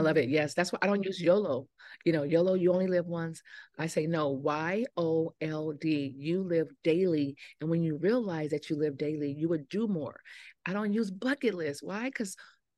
I 0.00 0.02
love 0.02 0.16
it. 0.16 0.22
Mm-hmm. 0.22 0.34
Yes, 0.34 0.54
that's 0.54 0.72
why 0.72 0.78
I 0.80 0.86
don't 0.86 1.04
use 1.04 1.20
YOLO. 1.20 1.68
You 2.04 2.12
know, 2.12 2.22
YOLO, 2.22 2.54
you 2.54 2.72
only 2.72 2.86
live 2.86 3.06
once. 3.06 3.42
I 3.78 3.86
say 3.86 4.06
no, 4.06 4.30
Y 4.30 4.84
O 4.96 5.34
L 5.40 5.72
D. 5.72 6.14
You 6.16 6.42
live 6.42 6.68
daily. 6.82 7.36
And 7.60 7.68
when 7.68 7.82
you 7.82 7.98
realize 7.98 8.50
that 8.50 8.70
you 8.70 8.76
live 8.76 8.96
daily, 8.96 9.32
you 9.32 9.48
would 9.50 9.68
do 9.68 9.86
more. 9.86 10.18
I 10.64 10.72
don't 10.72 10.94
use 10.94 11.10
bucket 11.10 11.54
list. 11.54 11.82
Why? 11.82 12.04
Because 12.04 12.34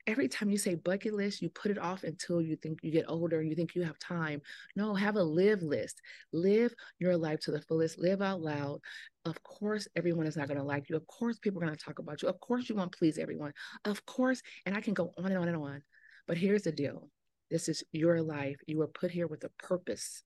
every 0.08 0.27
time 0.27 0.50
you 0.50 0.58
say 0.58 0.74
bucket 0.74 1.14
list, 1.14 1.40
you 1.40 1.48
put 1.48 1.71
it 1.71 1.79
off 1.79 2.03
until 2.03 2.43
you 2.43 2.56
think 2.56 2.80
you 2.82 2.90
get 2.90 3.04
older 3.07 3.39
and 3.39 3.48
you 3.48 3.54
think 3.54 3.77
you 3.77 3.84
have 3.84 3.98
time. 4.00 4.43
No, 4.75 4.95
have 4.95 5.14
a 5.14 5.23
live 5.23 5.62
list. 5.62 6.00
Live 6.32 6.75
your 6.98 7.16
life 7.16 7.39
to 7.43 7.52
the 7.52 7.62
fullest. 7.62 8.00
Live 8.00 8.20
out 8.20 8.41
loud. 8.41 8.80
Of 9.25 9.41
course, 9.45 9.86
everyone 9.95 10.27
is 10.27 10.36
not 10.36 10.48
going 10.48 10.59
to 10.59 10.64
like 10.64 10.91
you. 10.91 10.96
Of 10.96 11.07
course, 11.07 11.39
people 11.39 11.62
are 11.62 11.66
going 11.66 11.79
to 11.79 11.84
talk 11.84 12.00
about 12.00 12.23
you. 12.23 12.29
Of 12.29 12.41
course, 12.41 12.68
you 12.68 12.75
want 12.75 12.91
to 12.91 12.98
please 12.98 13.16
everyone. 13.16 13.52
Of 13.84 14.04
course, 14.07 14.43
and 14.66 14.77
I 14.77 14.80
can 14.80 14.95
go 14.95 15.12
on 15.16 15.27
and 15.27 15.39
on 15.39 15.46
and 15.46 15.57
on. 15.57 15.82
But 16.27 16.39
here's 16.39 16.62
the 16.62 16.73
deal 16.73 17.11
this 17.50 17.68
is 17.68 17.84
your 17.93 18.22
life. 18.22 18.57
You 18.66 18.79
were 18.79 18.89
put 18.89 19.11
here 19.11 19.26
with 19.26 19.44
a 19.44 19.50
purpose. 19.58 20.22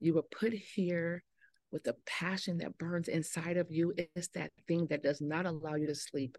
You 0.00 0.14
were 0.14 0.22
put 0.22 0.52
here 0.52 1.24
with 1.72 1.86
a 1.86 1.96
passion 2.06 2.58
that 2.58 2.78
burns 2.78 3.08
inside 3.08 3.56
of 3.56 3.70
you. 3.70 3.94
It's 3.96 4.28
that 4.28 4.52
thing 4.66 4.86
that 4.90 5.02
does 5.02 5.20
not 5.20 5.46
allow 5.46 5.74
you 5.74 5.86
to 5.86 5.94
sleep. 5.94 6.36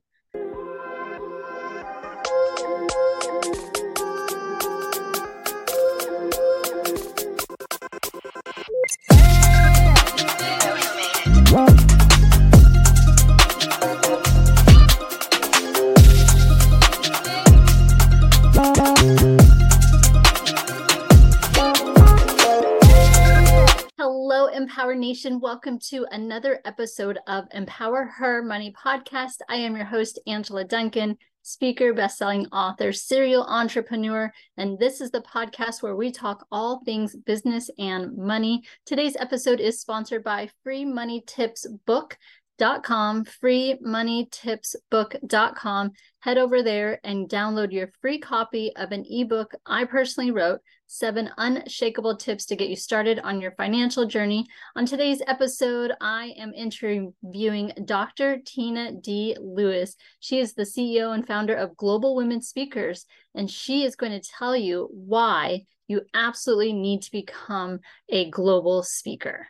Empower 24.70 24.94
Nation. 24.94 25.40
Welcome 25.40 25.80
to 25.90 26.06
another 26.12 26.62
episode 26.64 27.18
of 27.26 27.46
Empower 27.56 28.06
Her 28.06 28.44
Money 28.44 28.72
podcast. 28.72 29.38
I 29.50 29.56
am 29.56 29.76
your 29.76 29.84
host, 29.84 30.20
Angela 30.28 30.64
Duncan, 30.64 31.18
speaker, 31.42 31.92
bestselling 31.92 32.46
author, 32.52 32.94
serial 32.94 33.46
entrepreneur, 33.46 34.32
and 34.58 34.78
this 34.78 35.02
is 35.02 35.10
the 35.10 35.24
podcast 35.24 35.82
where 35.82 35.96
we 35.96 36.12
talk 36.12 36.46
all 36.52 36.84
things 36.86 37.16
business 37.16 37.72
and 37.80 38.16
money. 38.16 38.62
Today's 38.86 39.16
episode 39.16 39.60
is 39.60 39.82
sponsored 39.82 40.24
by 40.24 40.52
Free 40.64 40.86
Money 40.86 41.24
Tips 41.26 41.66
Book. 41.88 42.16
Dot 42.60 42.84
com 42.84 43.24
freemoneytipsbook.com 43.24 45.92
head 46.20 46.38
over 46.38 46.62
there 46.62 47.00
and 47.04 47.30
download 47.30 47.72
your 47.72 47.92
free 48.02 48.20
copy 48.20 48.72
of 48.76 48.92
an 48.92 49.06
ebook 49.10 49.54
i 49.66 49.86
personally 49.86 50.32
wrote 50.32 50.60
seven 50.92 51.30
unshakable 51.38 52.18
tips 52.18 52.46
to 52.48 52.56
get 52.56 52.68
you 52.68 52.76
started 52.76 53.20
on 53.20 53.40
your 53.40 53.52
financial 53.52 54.08
journey. 54.08 54.48
On 54.76 54.88
today's 54.88 55.22
episode, 55.28 55.92
I 56.02 56.34
am 56.36 56.52
interviewing 56.52 57.72
Dr. 57.86 58.40
Tina 58.44 58.94
D. 58.94 59.38
Lewis. 59.40 59.96
She 60.20 60.40
is 60.40 60.56
the 60.56 60.64
CEO 60.64 61.14
and 61.14 61.28
founder 61.28 61.54
of 61.54 61.78
Global 61.78 62.16
Women 62.16 62.42
Speakers, 62.42 63.06
and 63.36 63.50
she 63.50 63.84
is 63.84 63.96
going 63.96 64.20
to 64.20 64.30
tell 64.40 64.56
you 64.56 64.90
why 64.92 65.66
you 65.88 66.02
absolutely 66.16 66.74
need 66.74 67.04
to 67.04 67.12
become 67.12 67.82
a 68.10 68.32
global 68.32 68.82
speaker. 68.82 69.48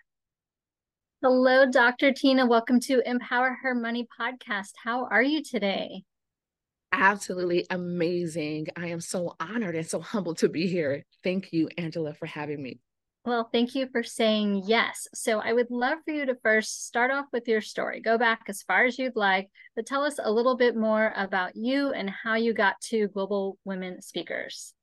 Hello, 1.22 1.66
Dr. 1.66 2.12
Tina. 2.12 2.46
Welcome 2.46 2.82
to 2.82 3.02
Empower 3.06 3.58
Her 3.62 3.74
Money 3.74 4.10
podcast. 4.20 4.72
How 4.84 5.06
are 5.06 5.24
you 5.24 5.42
today? 5.42 6.04
Absolutely 6.92 7.66
amazing. 7.70 8.68
I 8.76 8.88
am 8.88 9.02
so 9.02 9.36
honored 9.40 9.76
and 9.76 9.88
so 9.88 10.00
humbled 10.00 10.40
to 10.40 10.50
be 10.50 10.68
here. 10.68 11.04
Thank 11.24 11.54
you, 11.54 11.70
Angela, 11.78 12.14
for 12.14 12.26
having 12.26 12.62
me. 12.62 12.80
Well, 13.26 13.50
thank 13.52 13.76
you 13.76 13.88
for 13.92 14.02
saying 14.02 14.64
yes. 14.66 15.08
So, 15.14 15.40
I 15.40 15.54
would 15.54 15.70
love 15.70 16.00
for 16.06 16.12
you 16.12 16.26
to 16.26 16.38
first 16.42 16.88
start 16.88 17.12
off 17.12 17.26
with 17.34 17.48
your 17.48 17.62
story. 17.62 18.00
Go 18.00 18.18
back 18.18 18.44
as 18.48 18.64
far 18.64 18.86
as 18.86 18.98
you'd 18.98 19.16
like, 19.16 19.50
but 19.76 19.86
tell 19.86 20.04
us 20.04 20.20
a 20.24 20.32
little 20.32 20.56
bit 20.56 20.76
more 20.76 21.14
about 21.16 21.56
you 21.56 21.92
and 21.92 22.10
how 22.10 22.36
you 22.36 22.54
got 22.54 22.80
to 22.90 23.10
Global 23.10 23.58
Women 23.66 24.02
Speakers 24.02 24.74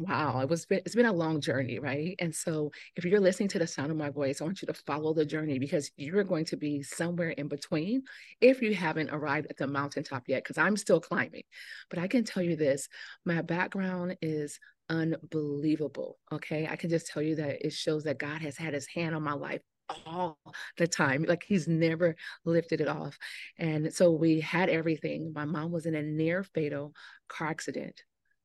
wow 0.00 0.40
it 0.40 0.48
was 0.48 0.66
it's 0.70 0.94
been 0.94 1.06
a 1.06 1.12
long 1.12 1.40
journey 1.40 1.78
right 1.78 2.14
and 2.20 2.34
so 2.34 2.70
if 2.96 3.04
you're 3.04 3.20
listening 3.20 3.48
to 3.48 3.58
the 3.58 3.66
sound 3.66 3.90
of 3.90 3.96
my 3.96 4.08
voice 4.08 4.40
i 4.40 4.44
want 4.44 4.62
you 4.62 4.66
to 4.66 4.72
follow 4.72 5.12
the 5.12 5.24
journey 5.26 5.58
because 5.58 5.90
you're 5.96 6.24
going 6.24 6.44
to 6.44 6.56
be 6.56 6.82
somewhere 6.82 7.30
in 7.30 7.48
between 7.48 8.02
if 8.40 8.62
you 8.62 8.74
haven't 8.74 9.10
arrived 9.10 9.46
at 9.50 9.56
the 9.58 9.66
mountaintop 9.66 10.22
yet 10.26 10.42
because 10.42 10.56
i'm 10.56 10.76
still 10.76 11.00
climbing 11.00 11.42
but 11.90 11.98
i 11.98 12.08
can 12.08 12.24
tell 12.24 12.42
you 12.42 12.56
this 12.56 12.88
my 13.26 13.42
background 13.42 14.16
is 14.22 14.58
unbelievable 14.88 16.18
okay 16.32 16.66
i 16.70 16.76
can 16.76 16.88
just 16.88 17.06
tell 17.06 17.22
you 17.22 17.36
that 17.36 17.64
it 17.64 17.72
shows 17.72 18.04
that 18.04 18.18
god 18.18 18.40
has 18.40 18.56
had 18.56 18.72
his 18.72 18.86
hand 18.86 19.14
on 19.14 19.22
my 19.22 19.34
life 19.34 19.60
all 20.06 20.38
the 20.78 20.86
time. 20.86 21.24
Like 21.28 21.42
he's 21.44 21.66
never 21.66 22.14
lifted 22.44 22.80
it 22.80 22.86
off. 22.86 23.18
And 23.58 23.92
so 23.92 24.12
we 24.12 24.38
had 24.40 24.68
everything. 24.68 25.32
My 25.34 25.44
mom 25.44 25.72
was 25.72 25.84
in 25.84 25.96
a 25.96 26.02
near 26.02 26.44
fatal 26.44 26.94
car 27.28 27.48
accident. 27.48 28.00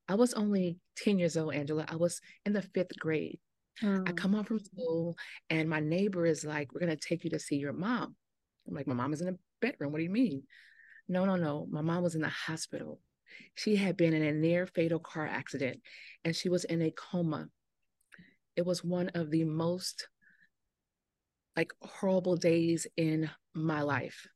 I 0.08 0.14
was 0.14 0.34
only 0.34 0.78
10 0.98 1.18
years 1.18 1.36
old, 1.36 1.54
Angela. 1.54 1.84
I 1.88 1.96
was 1.96 2.20
in 2.44 2.52
the 2.52 2.62
fifth 2.62 2.98
grade. 2.98 3.38
I 3.82 3.86
hmm. 3.86 4.04
come 4.14 4.32
home 4.32 4.44
from 4.44 4.60
school 4.60 5.16
and 5.50 5.68
my 5.68 5.80
neighbor 5.80 6.24
is 6.24 6.44
like, 6.44 6.72
We're 6.72 6.80
going 6.80 6.96
to 6.96 7.08
take 7.08 7.24
you 7.24 7.30
to 7.30 7.38
see 7.38 7.56
your 7.56 7.72
mom. 7.72 8.16
I'm 8.66 8.74
like, 8.74 8.86
My 8.86 8.94
mom 8.94 9.12
is 9.12 9.20
in 9.20 9.26
the 9.26 9.38
bedroom. 9.60 9.92
What 9.92 9.98
do 9.98 10.04
you 10.04 10.10
mean? 10.10 10.44
No, 11.08 11.24
no, 11.24 11.36
no. 11.36 11.66
My 11.70 11.82
mom 11.82 12.02
was 12.02 12.14
in 12.14 12.22
the 12.22 12.28
hospital. 12.28 13.00
She 13.54 13.76
had 13.76 13.96
been 13.96 14.14
in 14.14 14.22
a 14.22 14.32
near 14.32 14.66
fatal 14.66 14.98
car 14.98 15.26
accident 15.26 15.80
and 16.24 16.34
she 16.34 16.48
was 16.48 16.64
in 16.64 16.80
a 16.80 16.90
coma. 16.90 17.48
It 18.56 18.64
was 18.64 18.82
one 18.82 19.10
of 19.10 19.30
the 19.30 19.44
most 19.44 20.08
like 21.54 21.72
horrible 21.82 22.36
days 22.36 22.86
in 22.96 23.30
my 23.54 23.82
life 23.82 24.26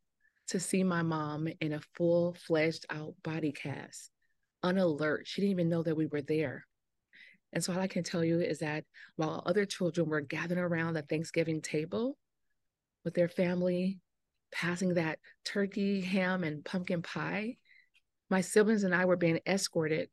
to 0.49 0.61
see 0.61 0.83
my 0.83 1.03
mom 1.03 1.49
in 1.61 1.73
a 1.73 1.81
full 1.95 2.35
fledged 2.35 2.85
out 2.91 3.15
body 3.23 3.53
cast 3.53 4.11
unalert. 4.65 5.27
She 5.27 5.41
didn't 5.41 5.53
even 5.53 5.69
know 5.69 5.83
that 5.83 5.97
we 5.97 6.07
were 6.07 6.23
there. 6.23 6.67
And 7.53 7.63
so 7.63 7.73
all 7.73 7.81
I 7.81 7.89
can 7.89 8.05
tell 8.05 8.25
you 8.25 8.41
is 8.41 8.61
that 8.61 8.85
while 9.17 9.43
other 9.45 9.65
children 9.65 10.09
were 10.09 10.21
gathering 10.21 10.61
around 10.61 10.95
the 10.95 11.03
Thanksgiving 11.03 11.61
table 11.61 12.17
with 13.05 13.15
their 13.15 13.29
family, 13.29 13.99
passing 14.53 14.95
that 14.95 15.19
turkey, 15.45 16.01
ham, 16.01 16.45
and 16.45 16.65
pumpkin 16.65 17.03
pie, 17.03 17.57
my 18.29 18.41
siblings 18.41 18.85
and 18.85 18.95
I 18.95 19.05
were 19.05 19.17
being 19.17 19.41
escorted 19.47 20.09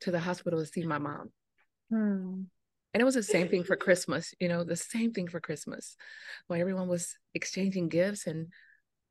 to 0.00 0.10
the 0.10 0.20
hospital 0.20 0.60
to 0.60 0.66
see 0.66 0.84
my 0.84 0.98
mom. 0.98 1.32
Hmm. 1.90 2.42
And 2.92 3.00
it 3.00 3.04
was 3.04 3.16
the 3.16 3.24
same 3.24 3.48
thing 3.48 3.64
for 3.64 3.74
Christmas, 3.74 4.34
you 4.38 4.48
know, 4.48 4.62
the 4.62 4.76
same 4.76 5.12
thing 5.12 5.26
for 5.26 5.40
Christmas, 5.40 5.96
while 6.46 6.60
everyone 6.60 6.86
was 6.86 7.16
exchanging 7.34 7.88
gifts 7.88 8.28
and 8.28 8.52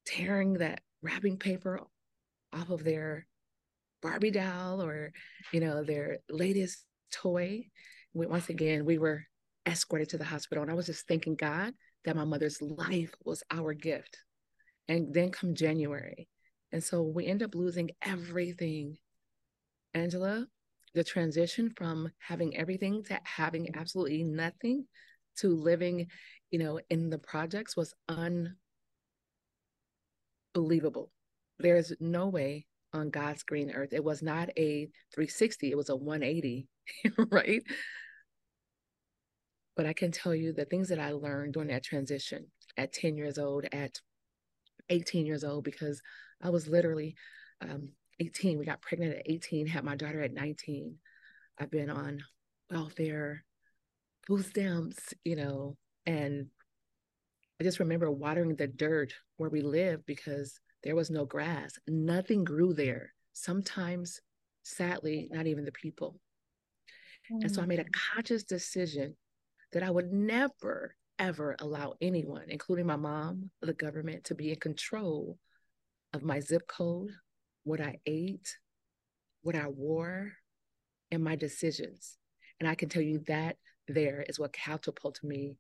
tearing 0.06 0.54
that 0.54 0.80
wrapping 1.02 1.38
paper 1.38 1.82
off 2.54 2.70
of 2.70 2.86
their 2.86 3.28
Barbie 4.04 4.32
doll 4.32 4.84
or, 4.84 5.12
you 5.52 5.62
know, 5.62 5.84
their 5.84 6.20
latest 6.30 6.86
toy. 7.12 7.66
We, 8.14 8.28
once 8.28 8.50
again, 8.50 8.86
we 8.86 9.00
were 9.00 9.24
escorted 9.66 10.10
to 10.10 10.18
the 10.18 10.26
hospital. 10.26 10.62
And 10.62 10.70
I 10.70 10.76
was 10.76 10.88
just 10.88 11.08
thanking 11.08 11.36
God 11.36 11.74
that 12.04 12.16
my 12.16 12.26
mother's 12.26 12.62
life 12.62 13.16
was 13.24 13.42
our 13.50 13.74
gift. 13.74 14.18
And 14.90 15.14
then 15.14 15.32
come 15.32 15.56
January. 15.56 16.28
And 16.74 16.84
so 16.84 17.02
we 17.02 17.26
end 17.26 17.42
up 17.42 17.56
losing 17.56 17.92
everything. 18.02 18.98
Angela, 19.94 20.46
the 20.94 21.04
transition 21.04 21.72
from 21.76 22.12
having 22.20 22.58
everything 22.58 23.04
to 23.06 23.20
having 23.24 23.76
absolutely 23.76 24.24
nothing 24.24 24.86
to 25.38 25.56
living, 25.56 26.08
you 26.52 26.60
know, 26.60 26.80
in 26.90 27.10
the 27.10 27.20
projects 27.20 27.78
was 27.78 27.94
unbelievable. 30.54 31.12
There's 31.60 31.94
no 32.00 32.28
way 32.28 32.66
on 32.94 33.10
God's 33.10 33.44
green 33.44 33.72
earth. 33.72 33.94
It 33.94 34.04
was 34.04 34.22
not 34.22 34.50
a 34.58 34.86
360, 35.14 35.72
it 35.72 35.78
was 35.78 35.90
a 35.90 35.96
180, 35.96 36.68
right? 37.32 37.64
But 39.76 39.86
I 39.86 39.94
can 39.94 40.12
tell 40.12 40.36
you 40.36 40.54
the 40.54 40.66
things 40.66 40.90
that 40.90 41.00
I 41.00 41.12
learned 41.12 41.54
during 41.54 41.70
that 41.70 41.84
transition 41.84 42.46
at 42.78 42.94
10 42.94 43.18
years 43.18 43.38
old, 43.38 43.66
at 43.72 44.00
18 44.90 45.26
years 45.26 45.44
old, 45.44 45.64
because 45.64 46.02
I 46.42 46.50
was 46.50 46.68
literally 46.68 47.16
um, 47.62 47.90
18. 48.20 48.60
We 48.60 48.66
got 48.66 48.82
pregnant 48.82 49.16
at 49.16 49.30
18, 49.30 49.66
had 49.68 49.84
my 49.84 49.96
daughter 49.96 50.22
at 50.22 50.34
19. 50.34 50.96
I've 51.60 51.72
been 51.72 51.90
on 51.90 52.20
welfare, 52.70 53.44
food 54.28 54.46
stamps, 54.46 55.14
you 55.24 55.36
know, 55.36 55.78
and 56.06 56.48
I 57.60 57.64
just 57.64 57.80
remember 57.80 58.12
watering 58.12 58.56
the 58.56 58.68
dirt 58.68 59.14
where 59.38 59.50
we 59.50 59.62
lived 59.62 60.06
because 60.06 60.60
there 60.84 60.96
was 60.96 61.10
no 61.10 61.26
grass. 61.26 61.78
Nothing 61.88 62.44
grew 62.44 62.74
there. 62.74 63.14
Sometimes, 63.34 64.22
sadly, 64.64 65.30
not 65.32 65.48
even 65.48 65.66
the 65.66 65.72
people. 65.72 66.20
Mm. 67.32 67.44
And 67.44 67.52
so 67.54 67.62
I 67.62 67.66
made 67.66 67.80
a 67.80 67.86
mm. 67.86 67.92
conscious 68.14 68.44
decision 68.44 69.16
that 69.72 69.84
I 69.84 69.90
would 69.90 70.12
never, 70.12 70.96
ever 71.20 71.56
allow 71.60 71.94
anyone, 72.02 72.46
including 72.50 72.86
my 72.86 72.96
mom, 72.96 73.50
the 73.62 73.74
government, 73.74 74.26
to 74.26 74.36
be 74.36 74.50
in 74.50 74.60
control 74.60 75.38
of 76.14 76.24
my 76.24 76.40
zip 76.40 76.68
code, 76.68 77.10
what 77.64 77.82
I 77.82 78.00
ate, 78.06 78.58
what 79.42 79.56
I 79.56 79.68
wore, 79.68 80.34
and 81.12 81.24
my 81.24 81.36
decisions. 81.36 82.18
And 82.60 82.70
I 82.70 82.76
can 82.76 82.90
tell 82.90 83.02
you 83.02 83.24
that 83.28 83.58
there 83.88 84.24
is 84.28 84.40
what 84.40 84.54
catapulted 84.54 85.24
me 85.24 85.58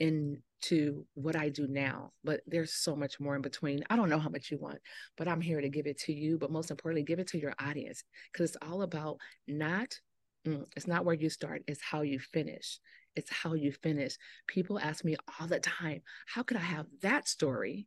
into 0.00 1.06
what 1.14 1.36
I 1.36 1.48
do 1.48 1.66
now. 1.68 2.12
But 2.22 2.40
there's 2.46 2.72
so 2.74 2.96
much 2.96 3.20
more 3.20 3.36
in 3.36 3.42
between. 3.42 3.84
I 3.90 3.96
don't 3.96 4.08
know 4.08 4.18
how 4.18 4.28
much 4.28 4.50
you 4.50 4.58
want, 4.58 4.78
but 5.16 5.28
I'm 5.28 5.40
here 5.40 5.60
to 5.60 5.68
give 5.68 5.86
it 5.86 5.98
to 6.00 6.12
you. 6.12 6.38
But 6.38 6.50
most 6.50 6.70
importantly, 6.70 7.04
give 7.04 7.18
it 7.18 7.28
to 7.28 7.38
your 7.38 7.54
audience 7.58 8.02
because 8.32 8.50
it's 8.50 8.68
all 8.68 8.82
about 8.82 9.18
not, 9.46 9.98
mm, 10.46 10.64
it's 10.76 10.86
not 10.86 11.04
where 11.04 11.14
you 11.14 11.30
start, 11.30 11.62
it's 11.66 11.82
how 11.82 12.02
you 12.02 12.18
finish. 12.18 12.80
It's 13.16 13.30
how 13.30 13.54
you 13.54 13.72
finish. 13.72 14.16
People 14.48 14.78
ask 14.78 15.04
me 15.04 15.16
all 15.38 15.46
the 15.46 15.60
time, 15.60 16.02
how 16.26 16.42
could 16.42 16.56
I 16.56 16.60
have 16.60 16.86
that 17.02 17.28
story? 17.28 17.86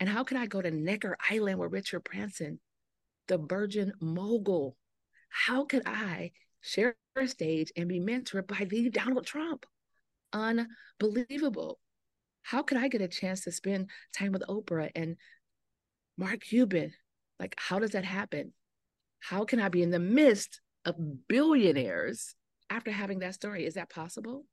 And 0.00 0.08
how 0.08 0.24
could 0.24 0.36
I 0.36 0.46
go 0.46 0.60
to 0.62 0.70
Necker 0.70 1.16
Island 1.30 1.58
with 1.58 1.72
Richard 1.72 2.04
Branson, 2.04 2.60
the 3.28 3.38
Virgin 3.38 3.92
mogul? 4.00 4.76
How 5.28 5.64
could 5.64 5.82
I 5.86 6.32
share 6.60 6.96
a 7.16 7.28
stage 7.28 7.72
and 7.76 7.88
be 7.88 8.00
mentored 8.00 8.46
by 8.46 8.64
the 8.64 8.90
Donald 8.90 9.26
Trump? 9.26 9.66
Unbelievable. 10.32 11.78
How 12.42 12.62
could 12.62 12.78
I 12.78 12.88
get 12.88 13.00
a 13.00 13.08
chance 13.08 13.42
to 13.42 13.52
spend 13.52 13.90
time 14.16 14.32
with 14.32 14.42
Oprah 14.48 14.90
and 14.94 15.16
Mark 16.16 16.40
Cuban? 16.40 16.92
Like, 17.40 17.54
how 17.58 17.78
does 17.78 17.90
that 17.90 18.04
happen? 18.04 18.52
How 19.20 19.44
can 19.44 19.60
I 19.60 19.68
be 19.68 19.82
in 19.82 19.90
the 19.90 19.98
midst 19.98 20.60
of 20.86 20.94
billionaires 21.28 22.34
after 22.70 22.90
having 22.90 23.18
that 23.18 23.34
story. 23.34 23.66
Is 23.66 23.74
that 23.74 23.90
possible? 23.90 24.44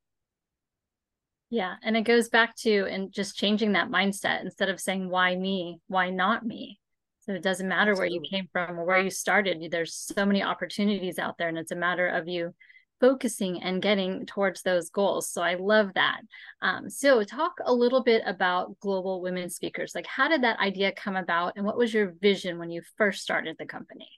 Yeah. 1.50 1.74
And 1.82 1.96
it 1.96 2.02
goes 2.02 2.28
back 2.28 2.56
to 2.58 2.86
and 2.86 3.12
just 3.12 3.36
changing 3.36 3.72
that 3.72 3.88
mindset 3.88 4.42
instead 4.42 4.68
of 4.68 4.80
saying, 4.80 5.08
why 5.08 5.36
me? 5.36 5.78
Why 5.86 6.10
not 6.10 6.44
me? 6.44 6.80
So 7.20 7.32
it 7.32 7.42
doesn't 7.42 7.68
matter 7.68 7.92
Absolutely. 7.92 8.18
where 8.18 8.24
you 8.24 8.30
came 8.30 8.48
from 8.52 8.78
or 8.78 8.84
where 8.84 9.00
you 9.00 9.10
started. 9.10 9.64
There's 9.70 9.94
so 9.94 10.26
many 10.26 10.42
opportunities 10.42 11.18
out 11.18 11.38
there, 11.38 11.48
and 11.48 11.56
it's 11.56 11.70
a 11.70 11.76
matter 11.76 12.06
of 12.06 12.28
you 12.28 12.54
focusing 13.00 13.62
and 13.62 13.82
getting 13.82 14.24
towards 14.26 14.62
those 14.62 14.90
goals. 14.90 15.28
So 15.28 15.42
I 15.42 15.54
love 15.54 15.90
that. 15.94 16.20
Um, 16.62 16.88
so 16.88 17.22
talk 17.22 17.54
a 17.64 17.74
little 17.74 18.02
bit 18.02 18.22
about 18.26 18.78
global 18.80 19.20
women 19.20 19.50
speakers. 19.50 19.94
Like, 19.94 20.06
how 20.06 20.28
did 20.28 20.42
that 20.42 20.58
idea 20.60 20.92
come 20.92 21.16
about, 21.16 21.54
and 21.56 21.66
what 21.66 21.76
was 21.76 21.92
your 21.92 22.14
vision 22.20 22.58
when 22.58 22.70
you 22.70 22.82
first 22.96 23.22
started 23.22 23.56
the 23.58 23.66
company? 23.66 24.08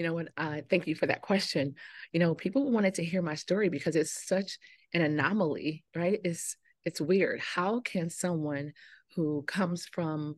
you 0.00 0.06
know 0.06 0.14
what 0.14 0.28
uh, 0.38 0.62
thank 0.70 0.86
you 0.86 0.94
for 0.94 1.04
that 1.04 1.20
question 1.20 1.74
you 2.10 2.18
know 2.18 2.34
people 2.34 2.70
wanted 2.70 2.94
to 2.94 3.04
hear 3.04 3.20
my 3.20 3.34
story 3.34 3.68
because 3.68 3.96
it's 3.96 4.26
such 4.26 4.58
an 4.94 5.02
anomaly 5.02 5.84
right 5.94 6.20
it's 6.24 6.56
it's 6.86 7.02
weird 7.02 7.38
how 7.38 7.80
can 7.80 8.08
someone 8.08 8.72
who 9.14 9.42
comes 9.42 9.84
from 9.84 10.36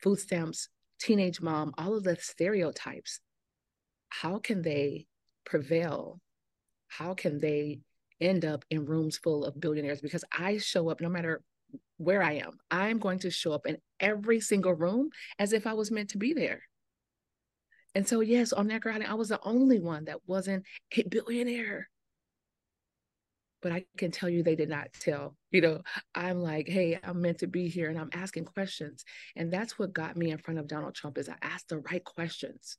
food 0.00 0.20
stamps 0.20 0.68
teenage 1.00 1.40
mom 1.40 1.74
all 1.76 1.96
of 1.96 2.04
the 2.04 2.14
stereotypes 2.20 3.18
how 4.08 4.38
can 4.38 4.62
they 4.62 5.08
prevail 5.44 6.20
how 6.98 7.14
can 7.14 7.40
they 7.40 7.80
end 8.20 8.44
up 8.44 8.64
in 8.70 8.84
rooms 8.84 9.18
full 9.18 9.44
of 9.44 9.60
billionaires 9.60 10.00
because 10.00 10.24
i 10.36 10.56
show 10.58 10.88
up 10.88 11.00
no 11.00 11.08
matter 11.08 11.42
where 11.96 12.22
i 12.22 12.32
am 12.32 12.52
i'm 12.70 12.98
going 12.98 13.18
to 13.18 13.30
show 13.30 13.52
up 13.52 13.66
in 13.66 13.76
every 14.00 14.40
single 14.40 14.72
room 14.74 15.10
as 15.38 15.52
if 15.52 15.66
i 15.66 15.72
was 15.72 15.90
meant 15.90 16.10
to 16.10 16.18
be 16.18 16.32
there 16.32 16.62
and 17.94 18.06
so, 18.06 18.20
yes, 18.20 18.52
on 18.52 18.66
Necker 18.66 18.90
Island, 18.90 19.06
I 19.08 19.14
was 19.14 19.28
the 19.28 19.40
only 19.44 19.78
one 19.78 20.06
that 20.06 20.18
wasn't 20.26 20.64
a 20.96 21.02
billionaire. 21.04 21.88
But 23.62 23.72
I 23.72 23.84
can 23.96 24.10
tell 24.10 24.28
you 24.28 24.42
they 24.42 24.56
did 24.56 24.68
not 24.68 24.92
tell. 24.92 25.36
You 25.50 25.60
know, 25.60 25.80
I'm 26.14 26.42
like, 26.42 26.68
hey, 26.68 26.98
I'm 27.02 27.22
meant 27.22 27.38
to 27.38 27.46
be 27.46 27.68
here 27.68 27.88
and 27.88 27.98
I'm 27.98 28.10
asking 28.12 28.44
questions. 28.46 29.04
And 29.36 29.50
that's 29.50 29.78
what 29.78 29.94
got 29.94 30.16
me 30.16 30.32
in 30.32 30.38
front 30.38 30.58
of 30.60 30.66
Donald 30.66 30.94
Trump 30.94 31.16
is 31.16 31.28
I 31.28 31.36
asked 31.40 31.68
the 31.68 31.78
right 31.78 32.04
questions. 32.04 32.76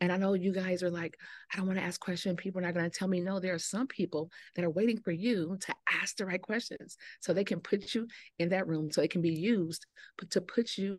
And 0.00 0.12
I 0.12 0.16
know 0.16 0.34
you 0.34 0.52
guys 0.52 0.82
are 0.82 0.90
like, 0.90 1.16
I 1.52 1.56
don't 1.56 1.66
want 1.66 1.78
to 1.78 1.84
ask 1.84 2.00
questions. 2.00 2.36
People 2.38 2.60
are 2.60 2.64
not 2.64 2.74
going 2.74 2.88
to 2.88 2.98
tell 2.98 3.08
me 3.08 3.20
no. 3.20 3.40
There 3.40 3.54
are 3.54 3.58
some 3.58 3.86
people 3.86 4.30
that 4.56 4.64
are 4.64 4.70
waiting 4.70 4.98
for 4.98 5.12
you 5.12 5.56
to 5.60 5.74
ask 6.02 6.16
the 6.16 6.26
right 6.26 6.40
questions 6.40 6.96
so 7.20 7.32
they 7.32 7.44
can 7.44 7.60
put 7.60 7.94
you 7.94 8.06
in 8.38 8.50
that 8.50 8.66
room 8.66 8.90
so 8.90 9.02
it 9.02 9.10
can 9.10 9.22
be 9.22 9.34
used, 9.34 9.86
but 10.18 10.30
to 10.30 10.40
put 10.40 10.76
you 10.76 10.98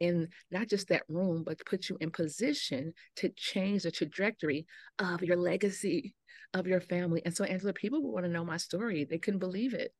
in 0.00 0.28
not 0.50 0.68
just 0.68 0.88
that 0.88 1.02
room, 1.08 1.44
but 1.44 1.64
put 1.64 1.88
you 1.88 1.96
in 2.00 2.10
position 2.10 2.92
to 3.16 3.28
change 3.30 3.82
the 3.82 3.90
trajectory 3.90 4.66
of 4.98 5.22
your 5.22 5.36
legacy, 5.36 6.14
of 6.52 6.66
your 6.66 6.80
family. 6.80 7.22
And 7.24 7.34
so, 7.36 7.44
Angela, 7.44 7.72
people 7.72 8.02
would 8.02 8.12
want 8.12 8.26
to 8.26 8.32
know 8.32 8.44
my 8.44 8.56
story. 8.56 9.04
They 9.04 9.18
couldn't 9.18 9.40
believe 9.40 9.74
it. 9.74 9.92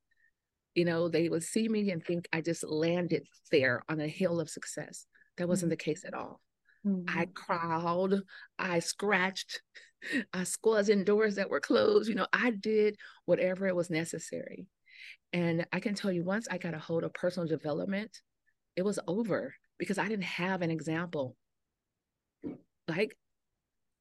You 0.74 0.84
know, 0.84 1.08
they 1.08 1.28
would 1.28 1.44
see 1.44 1.68
me 1.68 1.90
and 1.90 2.04
think 2.04 2.28
I 2.32 2.40
just 2.40 2.64
landed 2.64 3.26
there 3.52 3.84
on 3.88 4.00
a 4.00 4.08
hill 4.08 4.40
of 4.40 4.50
success. 4.50 5.06
That 5.36 5.48
wasn't 5.48 5.70
mm-hmm. 5.70 5.78
the 5.78 5.84
case 5.84 6.04
at 6.04 6.14
all. 6.14 6.40
Mm-hmm. 6.86 7.18
I 7.18 7.26
crawled, 7.26 8.22
I 8.58 8.80
scratched, 8.80 9.62
I 10.32 10.44
squeezed 10.44 10.90
in 10.90 11.04
doors 11.04 11.36
that 11.36 11.50
were 11.50 11.60
closed. 11.60 12.08
You 12.08 12.14
know, 12.14 12.26
I 12.32 12.50
did 12.50 12.96
whatever 13.24 13.66
it 13.66 13.76
was 13.76 13.90
necessary. 13.90 14.66
And 15.32 15.66
I 15.72 15.80
can 15.80 15.94
tell 15.94 16.12
you, 16.12 16.22
once 16.22 16.46
I 16.50 16.58
got 16.58 16.74
a 16.74 16.78
hold 16.78 17.04
of 17.04 17.12
personal 17.12 17.48
development, 17.48 18.20
it 18.76 18.82
was 18.82 18.98
over 19.06 19.54
because 19.78 19.98
I 19.98 20.08
didn't 20.08 20.24
have 20.24 20.62
an 20.62 20.70
example. 20.70 21.36
Like 22.86 23.16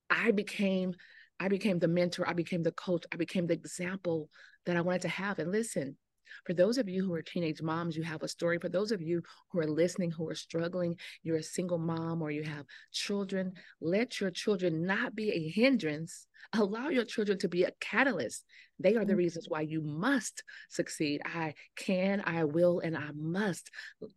I 0.09 0.31
became 0.31 0.94
I 1.39 1.47
became 1.47 1.80
the 1.80 1.88
mentor, 1.88 2.27
I 2.27 2.33
became 2.33 2.63
the 2.63 2.71
coach, 2.71 3.06
I 3.12 3.18
became 3.18 3.47
the 3.47 3.53
example 3.53 4.30
that 4.65 4.77
I 4.77 4.81
wanted 4.81 5.01
to 5.01 5.09
have. 5.09 5.39
And 5.39 5.51
listen, 5.51 5.97
for 6.45 6.53
those 6.53 6.77
of 6.77 6.89
you 6.89 7.05
who 7.05 7.13
are 7.13 7.21
teenage 7.21 7.61
moms, 7.61 7.95
you 7.95 8.03
have 8.03 8.23
a 8.23 8.27
story. 8.27 8.59
For 8.59 8.69
those 8.69 8.91
of 8.91 9.01
you 9.01 9.21
who 9.51 9.59
are 9.59 9.67
listening, 9.67 10.11
who 10.11 10.27
are 10.29 10.35
struggling, 10.35 10.95
you're 11.23 11.37
a 11.37 11.43
single 11.43 11.77
mom 11.77 12.21
or 12.21 12.31
you 12.31 12.43
have 12.43 12.65
children, 12.91 13.53
let 13.81 14.19
your 14.19 14.31
children 14.31 14.85
not 14.85 15.15
be 15.15 15.31
a 15.31 15.49
hindrance. 15.49 16.27
Allow 16.53 16.89
your 16.89 17.05
children 17.05 17.37
to 17.39 17.47
be 17.47 17.63
a 17.63 17.71
catalyst. 17.79 18.45
They 18.79 18.95
are 18.95 19.05
the 19.05 19.13
mm-hmm. 19.13 19.17
reasons 19.17 19.47
why 19.47 19.61
you 19.61 19.81
must 19.81 20.43
succeed. 20.69 21.21
I 21.25 21.53
can, 21.77 22.21
I 22.25 22.43
will, 22.43 22.79
and 22.79 22.97
I 22.97 23.09
must. 23.15 23.69